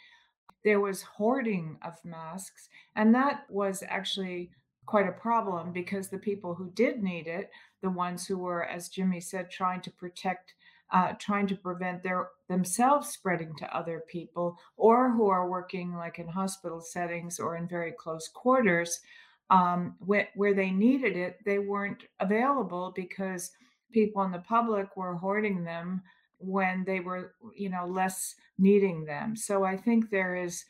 there 0.63 0.80
was 0.80 1.02
hoarding 1.02 1.78
of 1.84 1.94
masks. 2.04 2.70
And 2.96 3.13
that 3.15 3.46
was 3.50 3.84
actually 3.88 4.52
quite 4.86 5.08
a 5.08 5.12
problem 5.12 5.72
because 5.72 6.10
the 6.10 6.18
people 6.18 6.56
who 6.56 6.72
did 6.72 7.04
need 7.04 7.28
it, 7.28 7.52
the 7.82 7.89
ones 7.89 8.26
who 8.26 8.38
were, 8.38 8.65
as 8.65 8.89
Jimmy 8.89 9.22
said, 9.22 9.52
trying 9.52 9.82
to 9.82 9.92
protect, 9.92 10.56
uh, 10.92 11.13
trying 11.20 11.46
to 11.48 11.56
prevent 11.56 12.02
their 12.02 12.30
themselves 12.48 13.10
spreading 13.10 13.54
to 13.58 13.78
other 13.78 14.04
people, 14.08 14.58
or 14.76 15.12
who 15.12 15.30
are 15.30 15.48
working 15.48 15.94
like 15.94 16.18
in 16.18 16.28
hospital 16.28 16.82
settings 16.82 17.39
or 17.39 17.56
in 17.56 17.68
very 17.68 17.92
close 17.92 18.28
quarters, 18.28 19.02
um, 19.50 19.96
where, 20.00 20.30
where 20.36 20.54
they 20.54 20.72
needed 20.72 21.18
it, 21.18 21.40
they 21.46 21.60
weren't 21.60 22.04
available 22.20 22.94
because 22.96 23.52
people 23.92 24.24
in 24.24 24.32
the 24.32 24.40
public 24.40 24.96
were 24.96 25.16
hoarding 25.16 25.64
them 25.64 26.02
when 26.38 26.84
they 26.86 27.00
were, 27.00 27.34
you 27.56 27.70
know, 27.70 27.86
less 27.86 28.36
needing 28.58 29.06
them. 29.06 29.36
So 29.36 29.64
I 29.64 29.76
think 29.76 30.10
there 30.10 30.36
is 30.36 30.64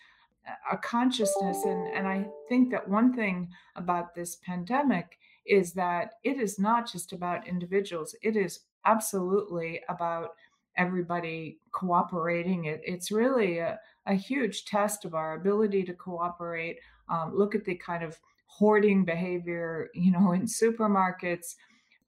a 0.71 0.77
consciousness, 0.77 1.63
and, 1.65 1.87
and 1.93 2.07
I 2.07 2.25
think 2.47 2.71
that 2.71 2.87
one 2.87 3.13
thing 3.13 3.49
about 3.75 4.15
this 4.15 4.37
pandemic 4.37 5.17
is 5.45 5.73
that 5.73 6.13
it 6.23 6.39
is 6.39 6.57
not 6.57 6.91
just 6.91 7.13
about 7.13 7.47
individuals, 7.47 8.15
it 8.23 8.35
is 8.35 8.61
absolutely 8.85 9.81
about 9.89 10.29
everybody 10.77 11.59
cooperating. 11.71 12.65
It, 12.65 12.81
it's 12.83 13.11
really 13.11 13.59
a, 13.59 13.79
a 14.05 14.13
huge 14.13 14.65
test 14.65 15.05
of 15.05 15.13
our 15.13 15.33
ability 15.33 15.83
to 15.83 15.93
cooperate. 15.93 16.77
Um, 17.09 17.35
look 17.35 17.53
at 17.53 17.65
the 17.65 17.75
kind 17.75 18.03
of 18.03 18.17
hoarding 18.49 19.05
behavior, 19.05 19.89
you 19.93 20.11
know, 20.11 20.31
in 20.31 20.43
supermarkets. 20.43 21.55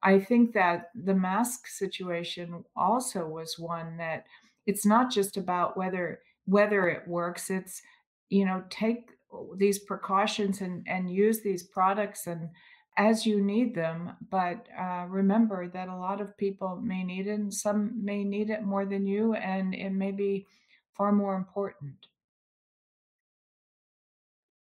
I 0.03 0.19
think 0.19 0.53
that 0.53 0.89
the 0.95 1.13
mask 1.13 1.67
situation 1.67 2.65
also 2.75 3.27
was 3.27 3.59
one 3.59 3.97
that 3.97 4.25
it's 4.65 4.85
not 4.85 5.11
just 5.11 5.37
about 5.37 5.77
whether 5.77 6.21
whether 6.45 6.89
it 6.89 7.07
works. 7.07 7.49
It's 7.49 7.81
you 8.29 8.45
know 8.45 8.63
take 8.69 9.11
these 9.55 9.79
precautions 9.79 10.61
and 10.61 10.85
and 10.87 11.11
use 11.11 11.41
these 11.41 11.63
products 11.63 12.27
and 12.27 12.49
as 12.97 13.25
you 13.25 13.41
need 13.41 13.73
them 13.73 14.11
but 14.29 14.67
uh, 14.77 15.05
remember 15.07 15.67
that 15.67 15.87
a 15.87 15.95
lot 15.95 16.19
of 16.19 16.37
people 16.37 16.75
may 16.75 17.03
need 17.03 17.27
it 17.27 17.39
and 17.39 17.53
some 17.53 18.03
may 18.03 18.23
need 18.23 18.49
it 18.49 18.63
more 18.63 18.85
than 18.85 19.05
you 19.05 19.33
and 19.35 19.73
it 19.73 19.91
may 19.91 20.11
be 20.11 20.45
far 20.93 21.11
more 21.11 21.35
important 21.35 22.07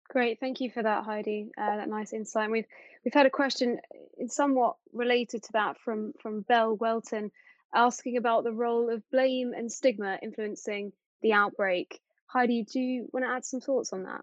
Great, 0.09 0.38
thank 0.38 0.61
you 0.61 0.71
for 0.71 0.83
that, 0.83 1.05
Heidi. 1.05 1.51
Uh, 1.59 1.77
that 1.77 1.88
nice 1.88 2.12
insight. 2.12 2.45
And 2.45 2.53
we've 2.53 2.66
we've 3.05 3.14
had 3.14 3.27
a 3.27 3.31
question 3.31 3.79
uh, 3.95 4.29
somewhat 4.29 4.77
related 4.92 5.42
to 5.45 5.53
that 5.55 5.79
from 5.79 6.12
from 6.21 6.42
Belle 6.42 6.77
Welton, 6.77 7.31
asking 7.75 8.16
about 8.16 8.45
the 8.45 8.53
role 8.53 8.88
of 8.88 9.03
blame 9.11 9.53
and 9.53 9.71
stigma 9.71 10.19
influencing 10.23 10.92
the 11.23 11.33
outbreak. 11.33 12.01
Heidi, 12.27 12.64
do 12.64 12.81
you 12.81 13.09
want 13.12 13.25
to 13.25 13.31
add 13.31 13.45
some 13.45 13.61
thoughts 13.61 13.92
on 13.92 14.05
that? 14.05 14.23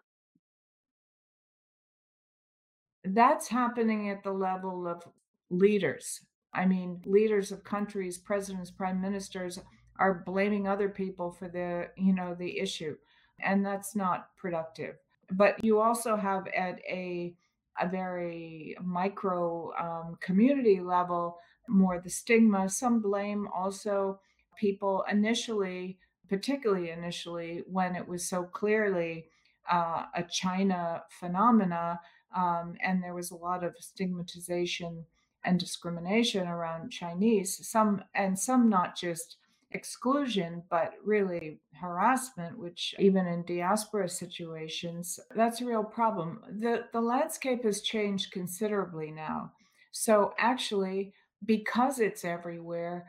That's 3.03 3.49
happening 3.49 4.09
at 4.09 4.23
the 4.23 4.31
level 4.31 4.87
of 4.87 5.03
leaders. 5.49 6.21
I 6.53 6.65
mean, 6.65 7.01
leaders 7.05 7.51
of 7.51 7.63
countries, 7.63 8.17
presidents, 8.17 8.71
prime 8.71 9.01
ministers 9.01 9.59
are 9.99 10.23
blaming 10.25 10.67
other 10.67 10.87
people 10.87 11.31
for 11.31 11.49
the, 11.49 11.89
you 11.97 12.13
know, 12.13 12.35
the 12.35 12.59
issue, 12.59 12.95
and 13.43 13.65
that's 13.65 13.95
not 13.95 14.29
productive 14.37 14.95
but 15.31 15.63
you 15.63 15.79
also 15.79 16.15
have 16.15 16.47
at 16.47 16.79
a 16.89 17.33
a 17.81 17.87
very 17.87 18.75
micro 18.83 19.71
um, 19.79 20.17
community 20.21 20.79
level 20.79 21.37
more 21.67 21.99
the 21.99 22.09
stigma 22.09 22.69
some 22.69 23.01
blame 23.01 23.47
also 23.55 24.19
people 24.57 25.03
initially 25.09 25.97
particularly 26.29 26.91
initially 26.91 27.63
when 27.67 27.95
it 27.95 28.07
was 28.07 28.27
so 28.27 28.43
clearly 28.43 29.25
uh, 29.71 30.05
a 30.15 30.23
china 30.23 31.01
phenomena 31.09 31.99
um, 32.35 32.75
and 32.83 33.01
there 33.01 33.13
was 33.13 33.31
a 33.31 33.35
lot 33.35 33.63
of 33.63 33.75
stigmatization 33.79 35.05
and 35.45 35.59
discrimination 35.59 36.47
around 36.47 36.91
chinese 36.91 37.59
some 37.67 38.03
and 38.13 38.37
some 38.37 38.69
not 38.69 38.95
just 38.95 39.37
exclusion, 39.73 40.63
but 40.69 40.93
really 41.03 41.59
harassment, 41.73 42.57
which 42.57 42.95
even 42.99 43.27
in 43.27 43.43
diaspora 43.43 44.07
situations, 44.07 45.19
that's 45.35 45.61
a 45.61 45.65
real 45.65 45.83
problem. 45.83 46.41
The, 46.59 46.85
the 46.93 47.01
landscape 47.01 47.63
has 47.63 47.81
changed 47.81 48.31
considerably 48.31 49.11
now. 49.11 49.51
So 49.91 50.33
actually, 50.39 51.13
because 51.45 51.99
it's 51.99 52.23
everywhere, 52.23 53.07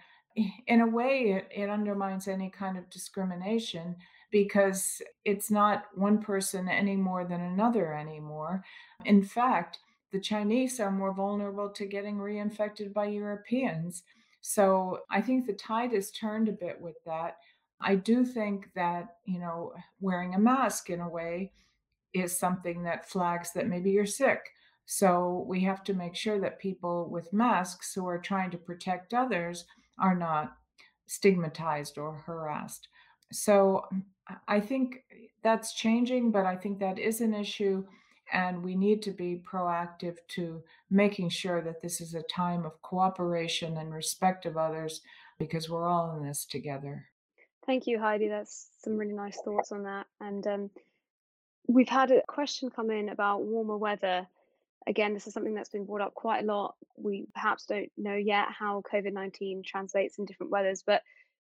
in 0.66 0.80
a 0.80 0.86
way, 0.86 1.32
it, 1.32 1.48
it 1.54 1.70
undermines 1.70 2.26
any 2.28 2.50
kind 2.50 2.76
of 2.76 2.90
discrimination 2.90 3.96
because 4.30 5.00
it's 5.24 5.50
not 5.50 5.84
one 5.94 6.18
person 6.18 6.68
any 6.68 6.96
more 6.96 7.24
than 7.24 7.40
another 7.40 7.94
anymore. 7.94 8.64
In 9.04 9.22
fact, 9.22 9.78
the 10.12 10.20
Chinese 10.20 10.80
are 10.80 10.90
more 10.90 11.14
vulnerable 11.14 11.68
to 11.70 11.86
getting 11.86 12.16
reinfected 12.16 12.92
by 12.92 13.06
Europeans. 13.06 14.02
So 14.47 14.99
I 15.11 15.22
think 15.22 15.47
the 15.47 15.55
tide 15.55 15.92
has 15.92 16.11
turned 16.11 16.51
a 16.51 16.53
bit 16.53 16.78
with 16.78 16.97
that. 17.07 17.38
I 17.80 17.95
do 17.95 18.26
think 18.26 18.68
that, 18.74 19.16
you 19.24 19.38
know, 19.38 19.72
wearing 20.01 20.34
a 20.34 20.38
mask 20.38 20.90
in 20.90 21.01
a 21.01 21.09
way 21.09 21.51
is 22.12 22.38
something 22.38 22.82
that 22.82 23.09
flags 23.09 23.53
that 23.55 23.68
maybe 23.68 23.90
you're 23.90 24.05
sick. 24.05 24.51
So 24.84 25.47
we 25.49 25.61
have 25.61 25.82
to 25.84 25.95
make 25.95 26.14
sure 26.14 26.38
that 26.40 26.59
people 26.59 27.09
with 27.09 27.32
masks 27.32 27.95
who 27.95 28.07
are 28.07 28.18
trying 28.18 28.51
to 28.51 28.59
protect 28.59 29.14
others 29.14 29.64
are 29.99 30.14
not 30.14 30.59
stigmatized 31.07 31.97
or 31.97 32.12
harassed. 32.12 32.88
So 33.32 33.86
I 34.47 34.61
think 34.61 35.05
that's 35.42 35.72
changing, 35.72 36.32
but 36.32 36.45
I 36.45 36.55
think 36.55 36.80
that 36.80 36.99
is 36.99 37.22
an 37.22 37.32
issue. 37.32 37.82
And 38.32 38.62
we 38.62 38.74
need 38.74 39.02
to 39.02 39.10
be 39.10 39.42
proactive 39.50 40.16
to 40.28 40.62
making 40.90 41.28
sure 41.28 41.60
that 41.62 41.82
this 41.82 42.00
is 42.00 42.14
a 42.14 42.22
time 42.22 42.64
of 42.64 42.80
cooperation 42.82 43.76
and 43.76 43.92
respect 43.92 44.46
of 44.46 44.56
others 44.56 45.02
because 45.38 45.68
we're 45.68 45.86
all 45.88 46.16
in 46.16 46.26
this 46.26 46.44
together. 46.44 47.06
Thank 47.66 47.86
you, 47.86 47.98
Heidi. 47.98 48.28
That's 48.28 48.68
some 48.82 48.96
really 48.96 49.14
nice 49.14 49.40
thoughts 49.42 49.72
on 49.72 49.84
that. 49.84 50.06
And 50.20 50.46
um, 50.46 50.70
we've 51.66 51.88
had 51.88 52.10
a 52.10 52.22
question 52.26 52.70
come 52.70 52.90
in 52.90 53.08
about 53.08 53.44
warmer 53.44 53.76
weather. 53.76 54.26
Again, 54.86 55.14
this 55.14 55.26
is 55.26 55.32
something 55.32 55.54
that's 55.54 55.70
been 55.70 55.86
brought 55.86 56.02
up 56.02 56.14
quite 56.14 56.44
a 56.44 56.46
lot. 56.46 56.74
We 56.96 57.26
perhaps 57.32 57.64
don't 57.66 57.90
know 57.96 58.14
yet 58.14 58.48
how 58.50 58.82
COVID 58.92 59.12
19 59.12 59.62
translates 59.64 60.18
in 60.18 60.26
different 60.26 60.52
weathers, 60.52 60.82
but 60.86 61.02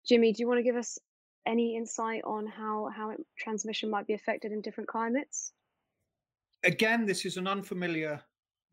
Jimmy, 0.08 0.34
do 0.34 0.42
you 0.42 0.48
want 0.48 0.60
to 0.60 0.64
give 0.64 0.76
us 0.76 1.00
any 1.46 1.76
insight 1.76 2.24
on 2.24 2.46
how 2.46 2.90
how 2.96 3.14
transmission 3.38 3.90
might 3.90 4.08
be 4.08 4.14
affected 4.14 4.52
in 4.52 4.62
different 4.62 4.88
climates? 4.88 5.52
Again, 6.66 7.06
this 7.06 7.26
is 7.26 7.36
an 7.36 7.48
unfamiliar 7.48 8.22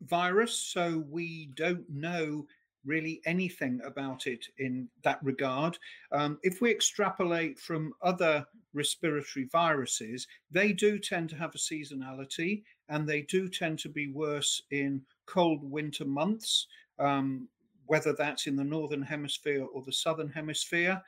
virus, 0.03 0.57
so 0.57 1.03
we 1.09 1.51
don't 1.55 1.83
know 1.89 2.45
really 2.85 3.21
anything 3.25 3.81
about 3.85 4.27
it 4.27 4.45
in 4.57 4.87
that 5.03 5.19
regard. 5.21 5.77
Um, 6.11 6.39
if 6.41 6.61
we 6.61 6.71
extrapolate 6.71 7.59
from 7.59 7.93
other 8.01 8.45
respiratory 8.73 9.49
viruses, 9.51 10.25
they 10.49 10.71
do 10.71 10.97
tend 10.99 11.29
to 11.31 11.35
have 11.35 11.53
a 11.53 11.57
seasonality 11.57 12.63
and 12.89 13.07
they 13.07 13.23
do 13.23 13.49
tend 13.49 13.77
to 13.79 13.89
be 13.89 14.07
worse 14.07 14.63
in 14.71 15.01
cold 15.25 15.61
winter 15.61 16.05
months, 16.05 16.67
um, 16.97 17.47
whether 17.85 18.13
that's 18.13 18.47
in 18.47 18.55
the 18.55 18.63
northern 18.63 19.01
hemisphere 19.01 19.65
or 19.65 19.83
the 19.83 19.93
southern 19.93 20.29
hemisphere. 20.29 21.01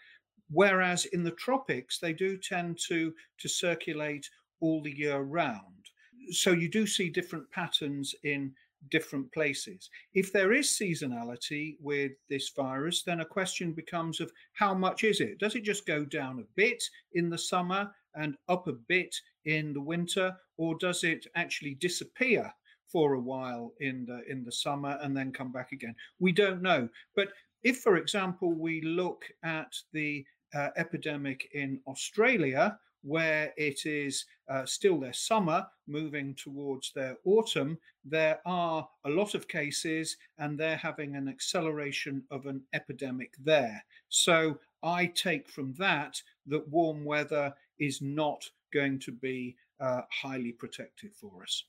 Whereas 0.52 1.06
in 1.06 1.24
the 1.24 1.32
tropics, 1.32 1.98
they 1.98 2.14
do 2.14 2.38
tend 2.38 2.78
to, 2.88 3.14
to 3.40 3.48
circulate 3.48 4.30
all 4.60 4.84
the 4.84 4.96
year 4.96 5.22
round. 5.22 5.83
So 6.32 6.52
you 6.52 6.70
do 6.70 6.86
see 6.88 7.10
different 7.10 7.50
patterns 7.52 8.16
in 8.24 8.54
different 8.90 9.32
places. 9.32 9.90
If 10.14 10.34
there 10.34 10.54
is 10.54 10.68
seasonality 10.68 11.78
with 11.80 12.12
this 12.30 12.50
virus, 12.56 13.04
then 13.04 13.22
a 13.22 13.26
question 13.26 13.72
becomes 13.72 14.20
of 14.20 14.32
how 14.54 14.74
much 14.74 15.04
is 15.04 15.22
it? 15.22 15.40
Does 15.40 15.56
it 15.56 15.64
just 15.64 15.86
go 15.86 16.06
down 16.06 16.40
a 16.40 16.48
bit 16.56 16.84
in 17.14 17.30
the 17.30 17.38
summer 17.38 17.92
and 18.16 18.36
up 18.50 18.68
a 18.68 18.74
bit 18.74 19.16
in 19.46 19.74
the 19.74 19.82
winter, 19.82 20.36
or 20.58 20.78
does 20.78 21.04
it 21.04 21.26
actually 21.36 21.76
disappear 21.76 22.54
for 22.88 23.14
a 23.14 23.20
while 23.20 23.74
in 23.80 24.06
the 24.06 24.22
in 24.30 24.44
the 24.44 24.52
summer 24.52 25.00
and 25.02 25.16
then 25.16 25.32
come 25.32 25.52
back 25.52 25.72
again? 25.72 25.96
We 26.20 26.32
don't 26.32 26.62
know. 26.62 26.90
But 27.16 27.30
if, 27.64 27.80
for 27.80 27.98
example, 27.98 28.54
we 28.54 28.82
look 28.82 29.26
at 29.44 29.74
the 29.94 30.26
uh, 30.54 30.70
epidemic 30.78 31.50
in 31.54 31.80
Australia, 31.88 32.78
where 33.04 33.54
it 33.58 33.86
is 33.86 34.26
uh, 34.50 34.66
still 34.66 35.00
their 35.00 35.14
summer, 35.14 35.66
moving 35.88 36.36
towards 36.36 36.92
their 36.94 37.18
autumn, 37.26 37.78
there 38.04 38.40
are 38.46 38.88
a 39.06 39.10
lot 39.10 39.36
of 39.36 39.48
cases 39.48 40.18
and 40.38 40.58
they're 40.58 40.78
having 40.78 41.16
an 41.16 41.28
acceleration 41.28 42.24
of 42.32 42.46
an 42.46 42.62
epidemic 42.74 43.34
there. 43.44 43.84
So 44.10 44.58
I 44.82 45.08
take 45.08 45.50
from 45.50 45.74
that 45.78 46.22
that 46.48 46.68
warm 46.68 47.06
weather 47.06 47.54
is 47.80 48.02
not 48.02 48.44
going 48.74 49.00
to 49.00 49.12
be 49.12 49.56
uh, 49.80 50.02
highly 50.10 50.52
protective 50.52 51.12
for 51.14 51.44
us. 51.44 51.64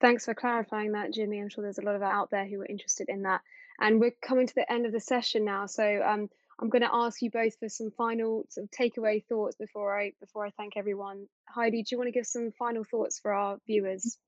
Thanks 0.00 0.24
for 0.24 0.34
clarifying 0.34 0.92
that, 0.92 1.12
Jimmy. 1.12 1.40
I'm 1.40 1.50
sure 1.50 1.62
there's 1.62 1.78
a 1.78 1.84
lot 1.84 1.94
of 1.94 2.02
out 2.02 2.30
there 2.30 2.46
who 2.46 2.60
are 2.62 2.66
interested 2.66 3.08
in 3.10 3.22
that. 3.22 3.42
And 3.80 4.00
we're 4.00 4.14
coming 4.22 4.46
to 4.46 4.54
the 4.54 4.70
end 4.70 4.86
of 4.86 4.92
the 4.92 5.00
session 5.00 5.44
now. 5.44 5.66
So 5.66 6.02
um, 6.02 6.30
I'm 6.60 6.68
going 6.68 6.82
to 6.82 6.94
ask 6.94 7.22
you 7.22 7.30
both 7.30 7.58
for 7.58 7.68
some 7.68 7.90
final 7.90 8.44
sort 8.50 8.64
of 8.64 8.70
takeaway 8.70 9.24
thoughts 9.24 9.56
before 9.56 9.98
I 9.98 10.12
before 10.20 10.44
I 10.44 10.50
thank 10.50 10.76
everyone. 10.76 11.26
Heidi, 11.48 11.82
do 11.82 11.88
you 11.92 11.98
want 11.98 12.08
to 12.08 12.12
give 12.12 12.26
some 12.26 12.52
final 12.58 12.84
thoughts 12.84 13.18
for 13.18 13.32
our 13.32 13.58
viewers? 13.66 14.18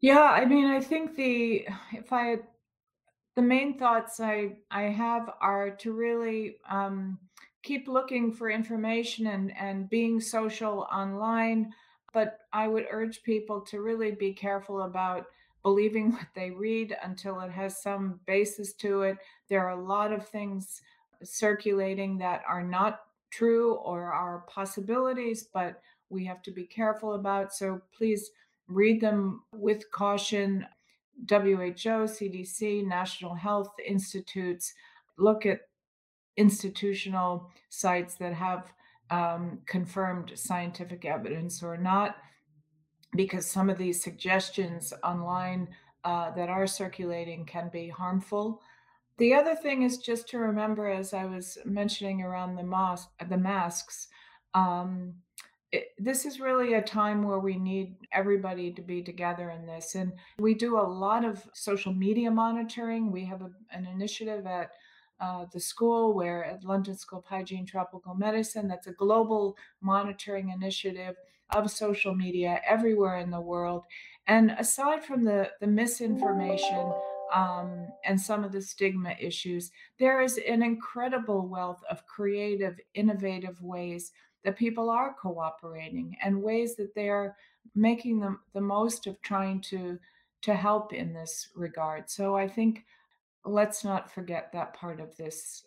Yeah, 0.00 0.22
I 0.22 0.44
mean, 0.44 0.66
I 0.66 0.80
think 0.80 1.16
the 1.16 1.66
if 1.92 2.12
I 2.12 2.38
the 3.34 3.42
main 3.42 3.78
thoughts 3.78 4.20
I 4.20 4.58
I 4.70 4.82
have 4.82 5.30
are 5.40 5.70
to 5.70 5.92
really 5.92 6.56
um, 6.70 7.18
keep 7.62 7.88
looking 7.88 8.32
for 8.32 8.48
information 8.48 9.26
and 9.26 9.56
and 9.56 9.90
being 9.90 10.20
social 10.20 10.86
online. 10.92 11.72
But 12.12 12.40
I 12.52 12.68
would 12.68 12.86
urge 12.90 13.22
people 13.22 13.62
to 13.62 13.80
really 13.80 14.12
be 14.12 14.34
careful 14.34 14.82
about 14.82 15.26
believing 15.62 16.12
what 16.12 16.26
they 16.34 16.50
read 16.50 16.96
until 17.02 17.40
it 17.40 17.50
has 17.50 17.82
some 17.82 18.20
basis 18.26 18.72
to 18.74 19.02
it. 19.02 19.18
There 19.48 19.66
are 19.66 19.78
a 19.78 19.84
lot 19.84 20.12
of 20.12 20.28
things 20.28 20.82
circulating 21.24 22.18
that 22.18 22.42
are 22.48 22.62
not 22.62 23.00
true 23.30 23.74
or 23.74 24.12
are 24.12 24.44
possibilities, 24.48 25.48
but 25.52 25.80
we 26.10 26.24
have 26.24 26.42
to 26.42 26.50
be 26.50 26.64
careful 26.64 27.14
about. 27.14 27.52
So 27.52 27.80
please 27.96 28.30
read 28.68 29.00
them 29.00 29.42
with 29.54 29.90
caution. 29.90 30.66
WHO, 31.28 32.08
CDC, 32.08 32.86
National 32.86 33.34
Health 33.34 33.72
Institutes, 33.86 34.72
look 35.18 35.46
at 35.46 35.60
institutional 36.36 37.50
sites 37.68 38.14
that 38.16 38.32
have 38.32 38.72
um, 39.10 39.58
confirmed 39.66 40.32
scientific 40.34 41.04
evidence 41.04 41.62
or 41.62 41.76
not, 41.76 42.16
because 43.14 43.46
some 43.46 43.68
of 43.68 43.76
these 43.76 44.02
suggestions 44.02 44.92
online 45.04 45.68
uh, 46.04 46.30
that 46.32 46.48
are 46.48 46.66
circulating 46.66 47.44
can 47.44 47.68
be 47.72 47.88
harmful. 47.88 48.62
The 49.18 49.34
other 49.34 49.54
thing 49.54 49.82
is 49.82 49.98
just 49.98 50.28
to 50.28 50.38
remember, 50.38 50.88
as 50.88 51.12
I 51.12 51.26
was 51.26 51.58
mentioning 51.64 52.22
around 52.22 52.56
the 52.56 52.62
mos- 52.62 53.08
the 53.28 53.36
masks, 53.36 54.08
um, 54.54 55.14
it, 55.70 55.88
this 55.98 56.26
is 56.26 56.40
really 56.40 56.74
a 56.74 56.82
time 56.82 57.22
where 57.22 57.38
we 57.38 57.56
need 57.56 57.96
everybody 58.12 58.72
to 58.72 58.82
be 58.82 59.02
together 59.02 59.50
in 59.50 59.66
this. 59.66 59.94
And 59.94 60.12
we 60.38 60.54
do 60.54 60.78
a 60.78 60.82
lot 60.82 61.24
of 61.24 61.46
social 61.54 61.94
media 61.94 62.30
monitoring. 62.30 63.10
We 63.10 63.24
have 63.24 63.42
a, 63.42 63.50
an 63.70 63.86
initiative 63.86 64.46
at 64.46 64.72
uh, 65.20 65.46
the 65.52 65.60
school 65.60 66.14
where 66.14 66.44
at 66.44 66.64
London 66.64 66.96
School 66.96 67.20
of 67.20 67.24
Hygiene 67.24 67.64
Tropical 67.64 68.14
Medicine, 68.14 68.68
that's 68.68 68.88
a 68.88 68.92
global 68.92 69.56
monitoring 69.80 70.50
initiative 70.50 71.16
of 71.50 71.70
social 71.70 72.14
media 72.14 72.60
everywhere 72.66 73.18
in 73.18 73.30
the 73.30 73.40
world. 73.40 73.84
And 74.26 74.50
aside 74.58 75.04
from 75.04 75.24
the, 75.24 75.50
the 75.60 75.66
misinformation, 75.66 76.92
um, 77.32 77.88
and 78.04 78.20
some 78.20 78.44
of 78.44 78.52
the 78.52 78.60
stigma 78.60 79.14
issues, 79.20 79.70
there 79.98 80.20
is 80.20 80.38
an 80.48 80.62
incredible 80.62 81.46
wealth 81.46 81.82
of 81.90 82.06
creative, 82.06 82.78
innovative 82.94 83.60
ways 83.62 84.12
that 84.44 84.56
people 84.56 84.90
are 84.90 85.14
cooperating 85.14 86.16
and 86.22 86.42
ways 86.42 86.76
that 86.76 86.94
they're 86.94 87.36
making 87.74 88.20
the, 88.20 88.36
the 88.54 88.60
most 88.60 89.06
of 89.06 89.20
trying 89.22 89.60
to 89.60 89.98
to 90.42 90.54
help 90.54 90.92
in 90.92 91.12
this 91.12 91.48
regard. 91.54 92.10
So 92.10 92.36
I 92.36 92.48
think 92.48 92.84
let's 93.44 93.84
not 93.84 94.12
forget 94.12 94.50
that 94.52 94.74
part 94.74 95.00
of 95.00 95.16
this 95.16 95.64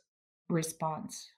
response. 0.50 1.30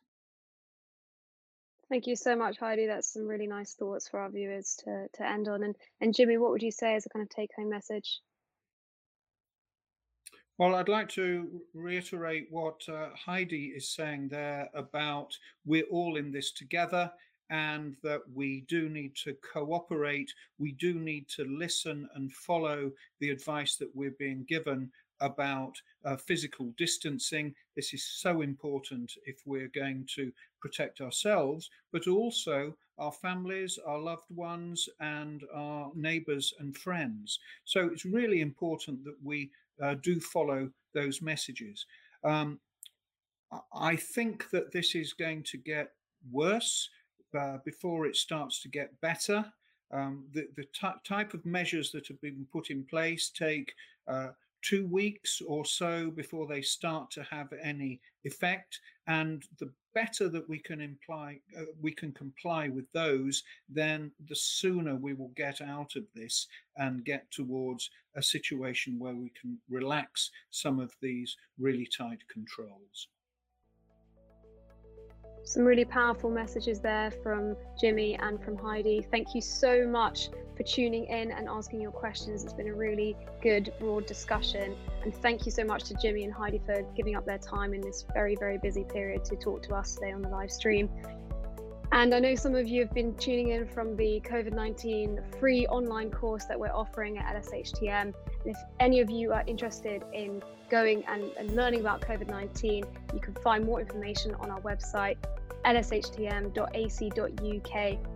Thank 1.90 2.06
you 2.08 2.16
so 2.16 2.36
much, 2.36 2.58
Heidi. 2.58 2.86
That's 2.86 3.14
some 3.14 3.28
really 3.28 3.48
nice 3.48 3.74
thoughts 3.74 4.10
for 4.10 4.20
our 4.20 4.30
viewers 4.30 4.76
to, 4.84 5.08
to 5.14 5.26
end 5.26 5.48
on. 5.48 5.64
And, 5.64 5.76
and 6.02 6.14
Jimmy, 6.14 6.38
what 6.38 6.52
would 6.52 6.64
you 6.64 6.72
say 6.72 6.96
as 6.96 7.06
a 7.06 7.10
kind 7.10 7.24
of 7.24 7.30
take 7.30 7.52
home 7.56 7.70
message? 7.70 8.20
Well, 10.60 10.74
I'd 10.74 10.90
like 10.90 11.10
to 11.10 11.62
reiterate 11.76 12.48
what 12.50 12.82
uh, 12.90 13.10
Heidi 13.14 13.74
is 13.76 13.90
saying 13.90 14.30
there 14.30 14.68
about 14.74 15.38
we're 15.66 15.86
all 15.92 16.18
in 16.18 16.32
this 16.32 16.52
together 16.52 17.12
and 17.52 17.96
that 18.02 18.22
we 18.34 18.62
do 18.62 18.90
need 18.90 19.16
to 19.18 19.36
cooperate. 19.54 20.34
We 20.58 20.72
do 20.72 20.96
need 20.96 21.30
to 21.36 21.44
listen 21.46 22.10
and 22.16 22.34
follow 22.34 22.92
the 23.20 23.30
advice 23.30 23.76
that 23.76 23.96
we're 23.96 24.16
being 24.18 24.46
given 24.50 24.90
about 25.20 25.80
uh, 26.06 26.18
physical 26.18 26.74
distancing. 26.76 27.54
This 27.76 27.94
is 27.94 28.04
so 28.04 28.42
important 28.42 29.14
if 29.28 29.44
we're 29.46 29.70
going 29.70 30.08
to 30.16 30.32
protect 30.60 31.02
ourselves, 31.02 31.70
but 31.92 32.08
also 32.08 32.76
our 32.98 33.12
families, 33.12 33.78
our 33.86 34.00
loved 34.00 34.30
ones, 34.32 34.90
and 35.00 35.44
our 35.54 35.92
neighbours 35.94 36.56
and 36.60 36.76
friends. 36.76 37.40
So 37.64 37.90
it's 37.92 38.06
really 38.06 38.42
important 38.42 39.04
that 39.04 39.18
we 39.24 39.52
uh, 39.82 39.96
do 40.02 40.20
follow 40.20 40.70
those 40.94 41.22
messages. 41.22 41.86
Um, 42.24 42.60
I 43.74 43.96
think 43.96 44.50
that 44.52 44.72
this 44.72 44.96
is 44.96 45.14
going 45.14 45.44
to 45.44 45.58
get 45.58 45.92
worse 46.32 46.90
uh, 47.38 47.58
before 47.64 48.06
it 48.06 48.16
starts 48.16 48.62
to 48.62 48.70
get 48.70 49.00
better. 49.02 49.46
Um, 49.92 50.26
the 50.34 50.48
the 50.58 50.66
type 51.06 51.34
of 51.34 51.46
measures 51.46 51.92
that 51.92 52.08
have 52.08 52.20
been 52.20 52.46
put 52.52 52.70
in 52.70 52.84
place 52.84 53.30
take 53.30 53.74
uh, 54.08 54.30
two 54.68 54.86
weeks 54.88 55.42
or 55.48 55.64
so 55.66 56.12
before 56.12 56.48
they 56.48 56.62
start 56.62 57.10
to 57.12 57.24
have 57.24 57.48
any 57.64 58.00
effect, 58.24 58.80
and 59.08 59.44
the 59.60 59.72
better 59.94 60.28
that 60.30 60.48
we 60.50 60.60
can 60.60 60.82
imply 60.82 61.40
uh, 61.58 61.64
we 61.82 61.92
can 61.92 62.12
comply 62.12 62.68
with 62.68 62.86
those, 62.92 63.44
then 63.70 64.12
the 64.28 64.36
sooner 64.36 64.96
we 64.96 65.14
will 65.14 65.32
get 65.36 65.62
out 65.62 65.96
of 65.96 66.04
this 66.14 66.48
and 66.76 67.06
get 67.06 67.30
towards 67.32 67.90
a 68.16 68.22
situation 68.22 69.00
where 69.00 69.16
we 69.16 69.32
can 69.40 69.58
relax 69.70 70.32
some 70.52 70.80
of 70.80 70.92
these 71.02 71.36
really 71.58 71.88
tight 71.98 72.22
controls. 72.32 73.08
Some 75.44 75.64
really 75.64 75.86
powerful 75.86 76.30
messages 76.30 76.80
there 76.80 77.12
from 77.24 77.56
Jimmy 77.80 78.16
and 78.16 78.44
from 78.44 78.58
Heidi. 78.58 79.06
Thank 79.10 79.34
you 79.34 79.42
so 79.42 79.88
much 79.88 80.30
for 80.58 80.64
tuning 80.64 81.06
in 81.06 81.32
and 81.32 81.48
asking 81.48 81.82
your 81.82 81.92
questions. 81.92 82.44
It's 82.44 82.54
been 82.54 82.68
a 82.68 82.74
really 82.74 83.16
good, 83.42 83.72
broad 83.80 84.06
discussion. 84.06 84.76
And 85.04 85.16
thank 85.16 85.46
you 85.46 85.52
so 85.52 85.64
much 85.64 85.84
to 85.86 85.94
Jimmy 85.94 86.24
and 86.24 86.34
Heidi 86.34 86.60
for 86.66 86.82
giving 86.96 87.16
up 87.16 87.26
their 87.26 87.38
time 87.38 87.74
in 87.74 87.82
this 87.82 88.06
very, 88.14 88.36
very 88.36 88.58
busy 88.58 88.84
period 88.84 89.24
to 89.26 89.36
talk 89.36 89.64
to 89.64 89.76
us 89.76 89.96
today 89.96 90.12
on 90.12 90.22
the 90.22 90.30
live 90.30 90.52
stream. 90.52 90.90
And 91.92 92.14
I 92.14 92.20
know 92.20 92.36
some 92.36 92.54
of 92.54 92.68
you 92.68 92.82
have 92.82 92.94
been 92.94 93.16
tuning 93.16 93.50
in 93.50 93.66
from 93.66 93.96
the 93.96 94.22
COVID 94.26 94.54
19 94.54 95.22
free 95.40 95.66
online 95.68 96.12
course 96.12 96.46
that 96.46 96.60
we're 96.60 96.74
offering 96.74 97.18
at 97.18 97.34
LSHTM. 97.36 97.90
And 97.90 98.14
if 98.46 98.58
any 98.80 99.00
of 99.00 99.10
you 99.10 99.32
are 99.32 99.44
interested 99.48 100.04
in 100.14 100.44
going 100.70 101.06
and, 101.06 101.24
and 101.38 101.56
learning 101.56 101.80
about 101.80 102.02
COVID 102.02 102.28
19, 102.28 102.84
you 103.14 103.20
can 103.20 103.34
find 103.36 103.66
more 103.66 103.80
information 103.80 104.36
on 104.36 104.52
our 104.52 104.60
website, 104.62 105.16
lshtm.ac.uk 105.66 106.56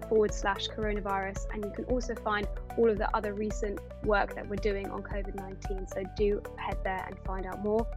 forward 0.09 0.33
slash 0.33 0.67
coronavirus. 0.67 1.45
And 1.53 1.63
you 1.63 1.71
can 1.71 1.85
also 1.85 2.13
find 2.15 2.47
all 2.77 2.89
of 2.89 2.97
the 2.97 3.15
other 3.15 3.33
recent 3.33 3.79
work 4.03 4.35
that 4.35 4.47
we're 4.47 4.57
doing 4.57 4.89
on 4.89 5.01
COVID 5.01 5.35
19. 5.35 5.87
So 5.87 6.03
do 6.17 6.43
head 6.57 6.77
there 6.83 7.05
and 7.07 7.17
find 7.25 7.45
out 7.45 7.63
more. 7.63 7.87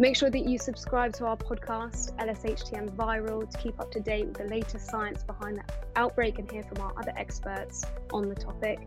Make 0.00 0.14
sure 0.14 0.30
that 0.30 0.46
you 0.46 0.58
subscribe 0.58 1.12
to 1.14 1.26
our 1.26 1.36
podcast, 1.36 2.14
LSHTM 2.18 2.94
Viral, 2.94 3.50
to 3.50 3.58
keep 3.58 3.80
up 3.80 3.90
to 3.90 4.00
date 4.00 4.26
with 4.26 4.36
the 4.36 4.44
latest 4.44 4.88
science 4.88 5.24
behind 5.24 5.56
the 5.56 5.64
outbreak 5.96 6.38
and 6.38 6.48
hear 6.50 6.62
from 6.62 6.80
our 6.80 6.92
other 6.96 7.12
experts 7.16 7.84
on 8.12 8.28
the 8.28 8.34
topic. 8.36 8.78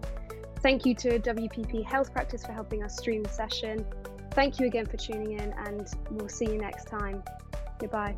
Thank 0.62 0.86
you 0.86 0.95
to 0.95 1.20
WPP 1.20 1.84
Health 1.84 2.14
Practice 2.14 2.45
for 2.45 2.53
helping 2.53 2.82
us 2.82 2.97
stream 2.97 3.24
the 3.24 3.30
session. 3.30 3.86
Thank 4.32 4.59
you 4.59 4.68
again 4.68 4.86
for 4.86 4.95
tuning 4.95 5.34
in, 5.34 5.53
and 5.57 5.86
we'll 6.12 6.30
see 6.30 6.45
you 6.45 6.57
next 6.57 6.88
time. 6.88 7.22
Goodbye. 7.78 8.16